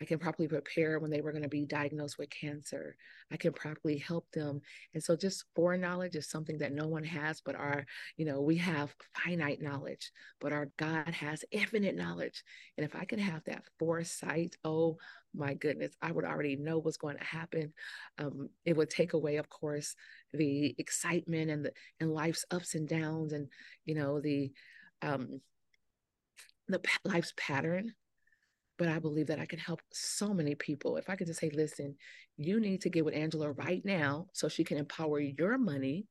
I 0.00 0.04
can 0.04 0.18
properly 0.18 0.46
prepare 0.46 0.98
when 0.98 1.10
they 1.10 1.20
were 1.20 1.32
going 1.32 1.42
to 1.42 1.48
be 1.48 1.64
diagnosed 1.64 2.18
with 2.18 2.30
cancer. 2.30 2.96
I 3.32 3.36
can 3.36 3.52
properly 3.52 3.98
help 3.98 4.30
them. 4.32 4.60
And 4.94 5.02
so 5.02 5.16
just 5.16 5.44
foreknowledge 5.56 6.14
is 6.14 6.30
something 6.30 6.58
that 6.58 6.72
no 6.72 6.86
one 6.86 7.04
has, 7.04 7.40
but 7.40 7.56
our, 7.56 7.84
you 8.16 8.24
know, 8.24 8.40
we 8.40 8.56
have 8.58 8.94
finite 9.24 9.60
knowledge, 9.60 10.12
but 10.40 10.52
our 10.52 10.70
God 10.76 11.08
has 11.08 11.44
infinite 11.50 11.96
knowledge. 11.96 12.44
And 12.76 12.84
if 12.84 12.94
I 12.94 13.04
could 13.04 13.18
have 13.18 13.42
that 13.44 13.64
foresight, 13.78 14.56
oh 14.64 14.98
my 15.34 15.54
goodness, 15.54 15.92
I 16.00 16.12
would 16.12 16.24
already 16.24 16.56
know 16.56 16.78
what's 16.78 16.96
going 16.96 17.18
to 17.18 17.24
happen. 17.24 17.72
Um, 18.18 18.50
it 18.64 18.76
would 18.76 18.90
take 18.90 19.14
away, 19.14 19.36
of 19.36 19.48
course, 19.48 19.96
the 20.32 20.74
excitement 20.78 21.50
and 21.50 21.64
the 21.64 21.72
and 22.00 22.12
life's 22.12 22.44
ups 22.50 22.74
and 22.74 22.88
downs 22.88 23.32
and 23.32 23.48
you 23.84 23.94
know 23.94 24.20
the 24.20 24.52
um 25.02 25.40
the 26.68 26.80
life's 27.04 27.32
pattern 27.36 27.94
but 28.78 28.88
I 28.88 28.98
believe 29.00 29.26
that 29.26 29.40
I 29.40 29.46
can 29.46 29.58
help 29.58 29.80
so 29.92 30.32
many 30.32 30.54
people. 30.54 30.96
If 30.96 31.10
I 31.10 31.16
could 31.16 31.26
just 31.26 31.40
say, 31.40 31.50
listen, 31.52 31.96
you 32.36 32.60
need 32.60 32.80
to 32.82 32.90
get 32.90 33.04
with 33.04 33.14
Angela 33.14 33.50
right 33.52 33.84
now 33.84 34.28
so 34.32 34.48
she 34.48 34.64
can 34.64 34.78
empower 34.78 35.18
your 35.18 35.58
money 35.58 36.06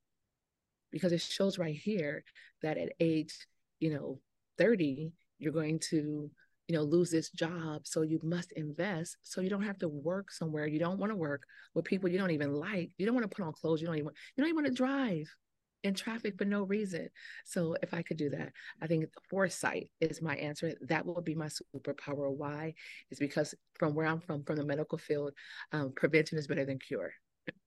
because 0.92 1.14
it 1.14 1.22
shows 1.22 1.58
right 1.58 1.76
here 1.76 2.24
that 2.62 2.78
at 2.78 2.90
age, 3.00 3.34
you 3.80 3.94
know, 3.94 4.20
30, 4.58 5.14
you're 5.40 5.54
going 5.54 5.80
to, 5.90 6.30
you 6.68 6.76
know, 6.76 6.84
lose 6.84 7.10
this 7.10 7.30
job. 7.30 7.88
So 7.88 8.02
you 8.02 8.20
must 8.22 8.52
invest 8.54 9.18
so 9.22 9.40
you 9.40 9.50
don't 9.50 9.64
have 9.64 9.80
to 9.80 9.88
work 9.88 10.32
somewhere. 10.32 10.68
You 10.68 10.80
don't 10.80 11.00
want 11.00 11.12
to 11.12 11.18
work 11.18 11.44
with 11.74 11.86
people 11.86 12.10
you 12.10 12.18
don't 12.18 12.32
even 12.32 12.54
like. 12.54 12.92
You 12.98 13.06
don't 13.06 13.16
want 13.16 13.30
to 13.30 13.34
put 13.34 13.46
on 13.46 13.54
clothes 13.54 13.80
you 13.80 13.88
don't 13.88 13.98
even 13.98 14.12
you 14.36 14.44
don't 14.44 14.50
even 14.50 14.64
want 14.64 14.68
to 14.68 14.74
drive 14.74 15.34
in 15.84 15.94
traffic 15.94 16.38
for 16.38 16.46
no 16.46 16.64
reason. 16.64 17.10
So 17.46 17.76
if 17.82 17.94
I 17.94 18.02
could 18.02 18.18
do 18.18 18.30
that, 18.32 18.52
I 18.82 18.88
think 18.88 19.06
foresight 19.30 19.90
is 20.02 20.22
my 20.22 20.36
answer. 20.36 20.74
That 20.82 21.06
will 21.06 21.22
be 21.22 21.36
my 21.36 21.48
superpower. 21.48 22.32
Why? 22.32 22.74
Is 23.12 23.20
because 23.20 23.54
from 23.80 23.94
where 23.96 24.06
I'm 24.06 24.20
from, 24.20 24.44
from 24.44 24.56
the 24.58 24.66
medical 24.66 24.98
field, 24.98 25.34
um, 25.72 25.94
prevention 25.96 26.38
is 26.38 26.48
better 26.48 26.66
than 26.66 26.80
cure. 26.80 27.12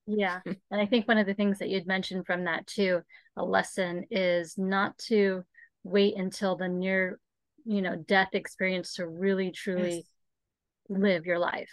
Yeah. 0.05 0.39
And 0.71 0.81
I 0.81 0.85
think 0.85 1.07
one 1.07 1.17
of 1.17 1.27
the 1.27 1.33
things 1.33 1.59
that 1.59 1.69
you'd 1.69 1.87
mentioned 1.87 2.25
from 2.25 2.45
that 2.45 2.67
too, 2.67 3.01
a 3.35 3.43
lesson 3.43 4.05
is 4.11 4.57
not 4.57 4.97
to 5.09 5.43
wait 5.83 6.15
until 6.15 6.55
the 6.55 6.67
near, 6.67 7.19
you 7.65 7.81
know, 7.81 7.95
death 7.95 8.29
experience 8.33 8.95
to 8.95 9.07
really 9.07 9.51
truly 9.51 9.95
yes. 9.97 10.05
live 10.89 11.25
your 11.25 11.39
life. 11.39 11.69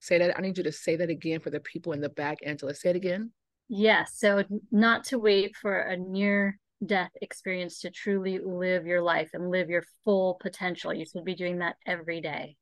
Say 0.00 0.18
that. 0.18 0.36
I 0.38 0.42
need 0.42 0.58
you 0.58 0.64
to 0.64 0.72
say 0.72 0.96
that 0.96 1.08
again 1.08 1.40
for 1.40 1.50
the 1.50 1.60
people 1.60 1.92
in 1.92 2.00
the 2.00 2.10
back, 2.10 2.38
Angela. 2.44 2.74
Say 2.74 2.90
it 2.90 2.96
again. 2.96 3.32
Yes. 3.68 4.18
So 4.18 4.44
not 4.70 5.04
to 5.04 5.18
wait 5.18 5.56
for 5.56 5.78
a 5.78 5.96
near 5.96 6.58
death 6.84 7.10
experience 7.22 7.80
to 7.80 7.90
truly 7.90 8.38
live 8.38 8.86
your 8.86 9.02
life 9.02 9.30
and 9.32 9.50
live 9.50 9.70
your 9.70 9.84
full 10.04 10.34
potential. 10.40 10.92
You 10.92 11.06
should 11.06 11.24
be 11.24 11.34
doing 11.34 11.58
that 11.58 11.76
every 11.86 12.20
day. 12.20 12.56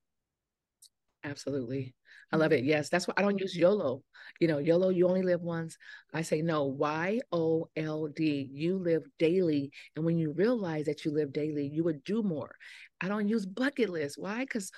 Absolutely. 1.25 1.95
I 2.33 2.37
love 2.37 2.53
it. 2.53 2.61
Mm-hmm. 2.61 2.69
Yes, 2.69 2.89
that's 2.89 3.07
why 3.07 3.15
I 3.17 3.23
don't 3.23 3.39
use 3.39 3.57
YOLO. 3.57 4.03
You 4.41 4.49
know, 4.49 4.59
YOLO, 4.59 4.89
you 4.89 5.07
only 5.07 5.23
live 5.23 5.43
once. 5.43 5.77
I 6.15 6.23
say 6.23 6.41
no, 6.41 6.65
Y 6.65 7.21
O 7.31 7.69
L 7.77 8.09
D. 8.09 8.49
You 8.51 8.79
live 8.79 9.03
daily. 9.19 9.71
And 9.97 10.05
when 10.05 10.19
you 10.19 10.33
realize 10.33 10.87
that 10.87 11.05
you 11.05 11.11
live 11.11 11.33
daily, 11.33 11.67
you 11.67 11.85
would 11.85 12.03
do 12.05 12.23
more. 12.23 12.55
I 13.01 13.09
don't 13.09 13.29
use 13.29 13.45
bucket 13.45 13.91
list. 13.91 14.17
Why? 14.19 14.41
Because 14.41 14.71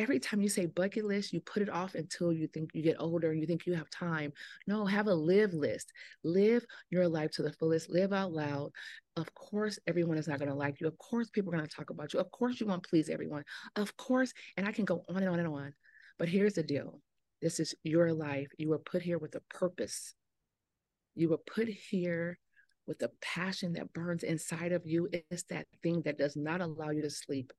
every 0.00 0.18
time 0.18 0.40
you 0.40 0.48
say 0.48 0.64
bucket 0.64 1.04
list, 1.04 1.30
you 1.30 1.40
put 1.40 1.62
it 1.62 1.68
off 1.68 1.94
until 1.94 2.32
you 2.32 2.46
think 2.46 2.70
you 2.72 2.82
get 2.82 2.96
older 2.98 3.30
and 3.30 3.38
you 3.38 3.46
think 3.46 3.66
you 3.66 3.74
have 3.74 3.90
time. 3.90 4.32
No, 4.66 4.86
have 4.86 5.08
a 5.08 5.14
live 5.14 5.52
list. 5.52 5.92
Live 6.24 6.64
your 6.88 7.06
life 7.06 7.32
to 7.32 7.42
the 7.42 7.52
fullest. 7.52 7.90
Live 7.90 8.10
out 8.10 8.32
loud. 8.32 8.70
Of 9.16 9.32
course, 9.34 9.78
everyone 9.86 10.16
is 10.16 10.26
not 10.26 10.38
going 10.38 10.48
to 10.48 10.54
like 10.54 10.80
you. 10.80 10.86
Of 10.86 10.96
course, 10.96 11.28
people 11.28 11.52
are 11.52 11.56
going 11.58 11.68
to 11.68 11.76
talk 11.76 11.90
about 11.90 12.14
you. 12.14 12.18
Of 12.18 12.30
course, 12.30 12.58
you 12.58 12.66
won't 12.66 12.88
please 12.88 13.10
everyone. 13.10 13.44
Of 13.76 13.94
course, 13.98 14.32
and 14.56 14.66
I 14.66 14.72
can 14.72 14.86
go 14.86 15.04
on 15.10 15.18
and 15.18 15.28
on 15.28 15.38
and 15.38 15.48
on. 15.48 15.74
But 16.18 16.30
here's 16.30 16.54
the 16.54 16.62
deal 16.62 17.02
this 17.42 17.60
is 17.60 17.74
your 17.82 18.14
life. 18.14 18.48
You 18.56 18.70
were 18.70 18.78
put 18.78 19.02
here 19.02 19.18
with 19.18 19.34
a 19.34 19.42
purpose. 19.50 20.14
You 21.14 21.28
were 21.28 21.38
put 21.38 21.68
here 21.68 22.38
with 22.86 23.02
a 23.02 23.10
passion 23.20 23.74
that 23.74 23.92
burns 23.92 24.22
inside 24.22 24.72
of 24.72 24.86
you. 24.86 25.10
It's 25.12 25.42
that 25.50 25.66
thing 25.82 26.00
that 26.06 26.16
does 26.16 26.36
not 26.36 26.62
allow 26.62 26.88
you 26.88 27.02
to 27.02 27.10
sleep. 27.10 27.52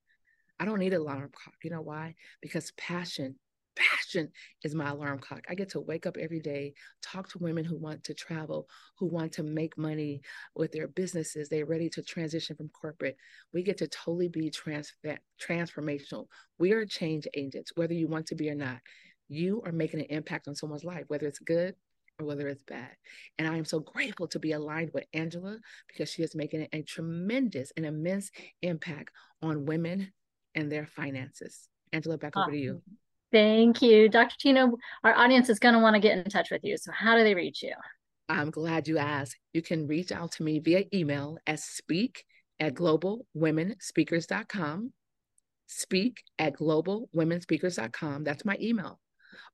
I 0.62 0.65
don't 0.65 0.78
need 0.78 0.93
an 0.93 1.02
alarm 1.02 1.32
clock. 1.34 1.56
You 1.63 1.71
know 1.71 1.82
why? 1.82 2.13
Because 2.39 2.71
passion, 2.78 3.34
passion 3.76 4.30
is 4.63 4.76
my 4.76 4.91
alarm 4.91 5.17
clock. 5.17 5.43
I 5.50 5.56
get 5.56 5.69
to 5.69 5.80
wake 5.80 6.06
up 6.06 6.17
every 6.17 6.39
day, 6.39 6.76
talk 7.02 7.30
to 7.30 7.39
women 7.39 7.65
who 7.65 7.80
want 7.80 8.04
to 8.04 8.13
travel, 8.13 8.67
who 9.00 9.08
want 9.08 9.32
to 9.34 9.43
make 9.43 9.76
money 9.76 10.21
with 10.54 10.71
their 10.71 10.88
businesses. 10.88 11.50
They're 11.50 11.65
ready 11.65 11.89
to 11.89 12.04
transition 12.04 12.56
from 12.56 12.69
corporate. 12.69 13.17
We 13.52 13.63
get 13.63 13.80
to 13.80 13.88
totally 13.88 14.28
be 14.28 14.52
trans- 14.52 14.93
transformational. 15.41 16.28
We 16.60 16.74
are 16.74 16.86
change 16.86 17.28
agents, 17.34 17.71
whether 17.74 17.95
you 17.95 18.08
want 18.08 18.28
to 18.28 18.36
be 18.36 18.47
or 18.52 18.56
not. 18.56 18.82
You 19.30 19.63
are 19.65 19.71
making 19.71 20.02
an 20.02 20.08
impact 20.12 20.47
on 20.47 20.54
someone's 20.54 20.84
life, 20.84 21.06
whether 21.08 21.26
it's 21.26 21.39
good 21.39 21.74
or 22.19 22.28
whether 22.28 22.47
it's 22.47 22.62
bad. 22.62 22.91
And 23.39 23.47
I 23.47 23.58
am 23.58 23.65
so 23.65 23.80
grateful 23.80 24.28
to 24.28 24.38
be 24.38 24.52
aligned 24.52 24.91
with 24.93 25.06
Angela 25.12 25.58
because 25.88 26.12
she 26.12 26.21
is 26.21 26.36
making 26.36 26.67
a 26.71 26.84
tremendous 26.84 27.74
and 27.76 27.84
immense 27.84 28.30
impact 28.62 29.10
on 29.41 29.65
women 29.65 30.12
and 30.56 30.72
their 30.72 30.86
finances. 30.86 31.68
Angela, 31.94 32.18
back 32.18 32.38
over 32.38 32.52
to 32.52 32.58
you. 32.58 32.82
Thank 33.32 33.82
you. 33.82 34.10
Dr. 34.10 34.36
Tina, 34.40 34.68
our 35.04 35.16
audience 35.16 35.50
is 35.50 35.60
going 35.60 35.74
to 35.74 35.80
want 35.80 35.96
to 35.96 36.02
get 36.02 36.18
in 36.18 36.30
touch 36.30 36.52
with 36.52 36.64
you. 36.64 36.78
So, 36.78 36.92
how 36.92 37.16
do 37.16 37.24
they 37.24 37.36
reach 37.36 37.64
you? 37.64 37.74
I'm 38.28 38.52
glad 38.52 38.88
you 38.88 38.98
asked. 38.98 39.38
You 39.54 39.62
can 39.62 39.88
reach 39.88 40.12
out 40.12 40.34
to 40.34 40.44
me 40.44 40.60
via 40.60 40.84
email 40.94 41.38
at 41.48 41.60
speak 41.60 42.26
at 42.60 42.74
globalwomenspeakers.com. 42.74 44.94
Speak 45.68 46.24
at 46.38 46.58
globalwomenspeakers.com. 46.58 48.24
That's 48.24 48.46
my 48.46 48.58
email. 48.62 49.00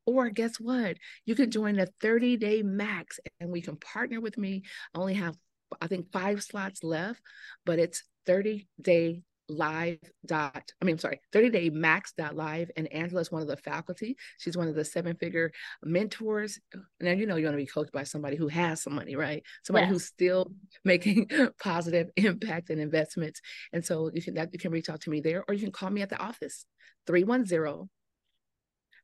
Or 0.05 0.29
guess 0.29 0.59
what? 0.59 0.97
You 1.25 1.35
can 1.35 1.51
join 1.51 1.79
a 1.79 1.87
30 2.01 2.37
day 2.37 2.63
max 2.63 3.19
and 3.39 3.49
we 3.49 3.61
can 3.61 3.77
partner 3.77 4.21
with 4.21 4.37
me. 4.37 4.63
I 4.93 4.99
only 4.99 5.15
have, 5.15 5.35
I 5.81 5.87
think, 5.87 6.11
five 6.11 6.43
slots 6.43 6.83
left, 6.83 7.21
but 7.65 7.79
it's 7.79 8.03
30 8.25 8.67
day 8.81 9.23
live 9.49 9.99
dot 10.25 10.71
i 10.81 10.85
mean 10.85 10.93
i'm 10.93 10.99
sorry 10.99 11.21
30 11.31 11.49
day 11.49 11.69
max 11.69 12.13
dot 12.17 12.35
live 12.35 12.69
and 12.75 12.91
angela 12.93 13.21
is 13.21 13.31
one 13.31 13.41
of 13.41 13.47
the 13.47 13.57
faculty. 13.57 14.17
She's 14.37 14.57
one 14.57 14.67
of 14.67 14.75
the 14.75 14.85
seven 14.85 15.15
figure 15.15 15.51
mentors. 15.83 16.59
Now 16.99 17.11
you 17.11 17.25
know 17.25 17.35
you 17.35 17.45
want 17.45 17.53
to 17.53 17.63
be 17.63 17.65
coached 17.65 17.91
by 17.91 18.03
somebody 18.03 18.35
who 18.35 18.47
has 18.47 18.81
some 18.81 18.95
money 18.95 19.15
right? 19.15 19.43
Somebody 19.63 19.85
yes. 19.85 19.93
who's 19.93 20.05
still 20.05 20.51
making 20.83 21.29
positive 21.61 22.09
impact 22.15 22.69
and 22.69 22.79
investments. 22.79 23.41
And 23.73 23.85
so 23.85 24.11
you 24.13 24.21
can 24.21 24.35
that 24.35 24.49
you 24.53 24.59
can 24.59 24.71
reach 24.71 24.89
out 24.89 25.01
to 25.01 25.09
me 25.09 25.21
there 25.21 25.43
or 25.47 25.53
you 25.53 25.61
can 25.61 25.71
call 25.71 25.89
me 25.89 26.01
at 26.01 26.09
the 26.09 26.19
office 26.19 26.65
310 27.05 27.89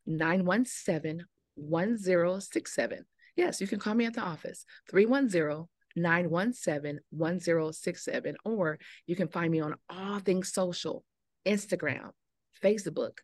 917 0.06 1.26
1067 1.56 3.06
yes 3.36 3.62
you 3.62 3.68
can 3.68 3.80
call 3.80 3.94
me 3.94 4.06
at 4.06 4.14
the 4.14 4.22
office 4.22 4.66
310 4.90 5.68
917 5.96 7.00
1067. 7.12 8.36
Or 8.46 8.80
you 9.06 9.16
can 9.16 9.28
find 9.28 9.52
me 9.52 9.60
on 9.62 9.76
all 9.90 10.20
things 10.20 10.54
social 10.54 11.04
Instagram, 11.46 12.12
Facebook, 12.64 13.20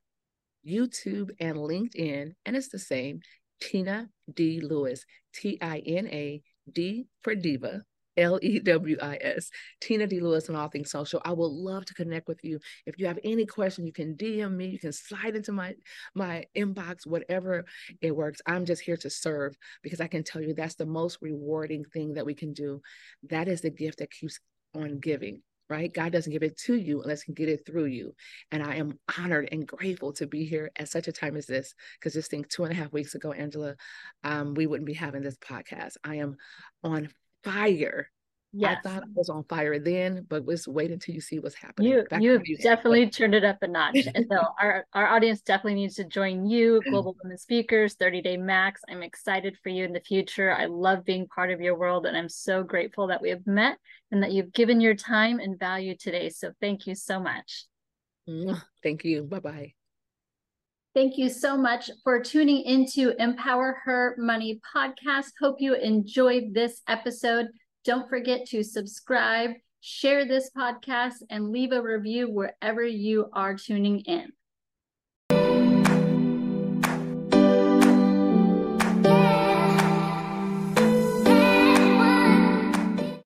YouTube, 0.67 1.29
and 1.39 1.58
LinkedIn. 1.58 2.34
And 2.45 2.55
it's 2.55 2.69
the 2.69 2.79
same 2.79 3.21
Tina 3.62 4.10
D. 4.34 4.62
Lewis, 4.62 5.05
T 5.34 5.58
I 5.62 5.79
N 5.79 6.08
A 6.08 6.41
D 6.71 7.08
for 7.21 7.36
Diva, 7.36 7.84
L 8.19 8.38
E 8.41 8.60
W 8.60 8.97
I 9.01 9.17
S, 9.21 9.49
Tina 9.82 10.05
D. 10.05 10.19
Lewis 10.19 10.49
on 10.49 10.55
All 10.55 10.67
Things 10.67 10.91
Social. 10.91 11.21
I 11.23 11.32
would 11.32 11.45
love 11.47 11.86
to 11.86 11.93
connect 11.93 12.27
with 12.27 12.43
you. 12.43 12.60
If 12.86 12.99
you 12.99 13.08
have 13.08 13.19
any 13.23 13.45
question, 13.45 13.88
you 13.88 13.93
can 13.93 14.15
DM 14.15 14.55
me, 14.55 14.67
you 14.67 14.79
can 14.79 14.91
slide 14.91 15.36
into 15.36 15.51
my 15.51 15.75
my 16.13 16.45
inbox, 16.55 17.08
whatever 17.08 17.65
it 18.01 18.15
works. 18.15 18.41
I'm 18.45 18.65
just 18.65 18.82
here 18.82 18.97
to 18.97 19.10
serve 19.10 19.55
because 19.82 20.01
I 20.01 20.08
can 20.08 20.23
tell 20.23 20.41
you 20.41 20.53
that's 20.53 20.75
the 20.75 20.86
most 20.86 21.17
rewarding 21.21 21.86
thing 21.86 22.13
that 22.13 22.25
we 22.25 22.36
can 22.36 22.53
do. 22.53 22.82
That 23.29 23.47
is 23.47 23.62
the 23.62 23.71
gift 23.71 23.99
that 23.99 24.12
keeps 24.12 24.39
on 24.75 24.99
giving 24.99 25.41
right? 25.69 25.93
God 25.93 26.12
doesn't 26.12 26.34
give 26.34 26.43
it 26.43 26.58
to 26.65 26.75
you 26.75 27.01
unless 27.03 27.21
He 27.21 27.32
get 27.32 27.47
it 27.47 27.65
through 27.65 27.86
you. 27.86 28.15
And 28.51 28.63
I 28.63 28.75
am 28.75 28.97
honored 29.17 29.49
and 29.51 29.67
grateful 29.67 30.12
to 30.13 30.25
be 30.25 30.43
here 30.43 30.71
at 30.75 30.89
such 30.89 31.08
a 31.08 31.12
time 31.12 31.38
as 31.38 31.45
this. 31.45 31.75
Because 31.99 32.13
just 32.13 32.32
think 32.32 32.49
two 32.49 32.63
and 32.63 32.73
a 32.73 32.75
half 32.75 32.91
weeks 32.91 33.13
ago, 33.15 33.32
Angela, 33.32 33.75
um, 34.23 34.55
we 34.55 34.65
wouldn't 34.65 34.88
be 34.88 34.93
having 34.93 35.21
this 35.21 35.38
podcast. 35.38 35.93
I 36.03 36.15
am 36.15 36.38
on 36.84 37.10
fire. 37.43 38.10
Yes. 38.52 38.78
I 38.84 38.89
thought 38.89 39.04
I 39.04 39.08
was 39.13 39.30
on 39.30 39.43
fire 39.43 39.78
then, 39.78 40.25
but 40.28 40.47
let's 40.47 40.67
wait 40.67 40.89
until 40.89 41.13
you 41.13 41.21
see 41.21 41.38
what's 41.38 41.54
happening. 41.54 41.91
You 41.91 42.41
you 42.43 42.58
definitely 42.58 43.08
turned 43.08 43.36
it 43.36 43.43
up 43.43 43.58
a 43.62 43.67
notch. 43.67 44.08
and 44.15 44.25
so 44.28 44.43
our, 44.62 44.88
our 44.93 45.08
audience 45.08 45.41
definitely 45.41 45.75
needs 45.75 45.95
to 45.95 46.04
join 46.04 46.47
you, 46.47 46.82
mm. 46.86 46.89
Global 46.89 47.15
Women 47.23 47.38
Speakers, 47.38 47.93
30 47.93 48.23
Day 48.23 48.38
Max. 48.38 48.82
I'm 48.89 49.04
excited 49.04 49.56
for 49.62 49.69
you 49.69 49.86
in 49.86 49.93
the 49.93 49.99
future. 49.99 50.52
I 50.52 50.65
love 50.65 51.06
being 51.06 51.28
part 51.28 51.52
of 51.52 51.62
your 51.62 51.78
world, 51.78 52.08
and 52.08 52.17
I'm 52.17 52.30
so 52.30 52.63
grateful 52.63 53.08
that 53.08 53.21
we 53.21 53.30
have 53.30 53.45
met 53.45 53.78
and 54.12 54.23
that 54.23 54.32
you've 54.32 54.52
given 54.52 54.82
your 54.82 54.95
time 54.95 55.39
and 55.39 55.60
value 55.60 55.95
today. 55.95 56.30
So 56.30 56.52
thank 56.60 56.88
you 56.88 56.95
so 56.95 57.19
much. 57.19 57.65
Thank 58.82 59.04
you. 59.04 59.23
Bye 59.23 59.39
bye. 59.39 59.73
Thank 60.95 61.17
you 61.17 61.30
so 61.30 61.56
much 61.56 61.91
for 62.04 62.19
tuning 62.19 62.63
into 62.63 63.13
Empower 63.21 63.80
Her 63.86 64.15
Money 64.17 64.60
podcast. 64.75 65.28
Hope 65.39 65.58
you 65.60 65.75
enjoyed 65.75 66.54
this 66.54 66.82
episode. 66.88 67.47
Don't 67.86 68.10
forget 68.10 68.47
to 68.47 68.63
subscribe, 68.63 69.52
share 69.82 70.28
this 70.28 70.49
podcast, 70.58 71.17
and 71.30 71.52
leave 71.52 71.73
a 71.73 71.82
review 71.82 72.32
wherever 72.32 72.84
you 72.84 73.28
are 73.34 73.54
tuning 73.54 73.99
in. 73.99 74.32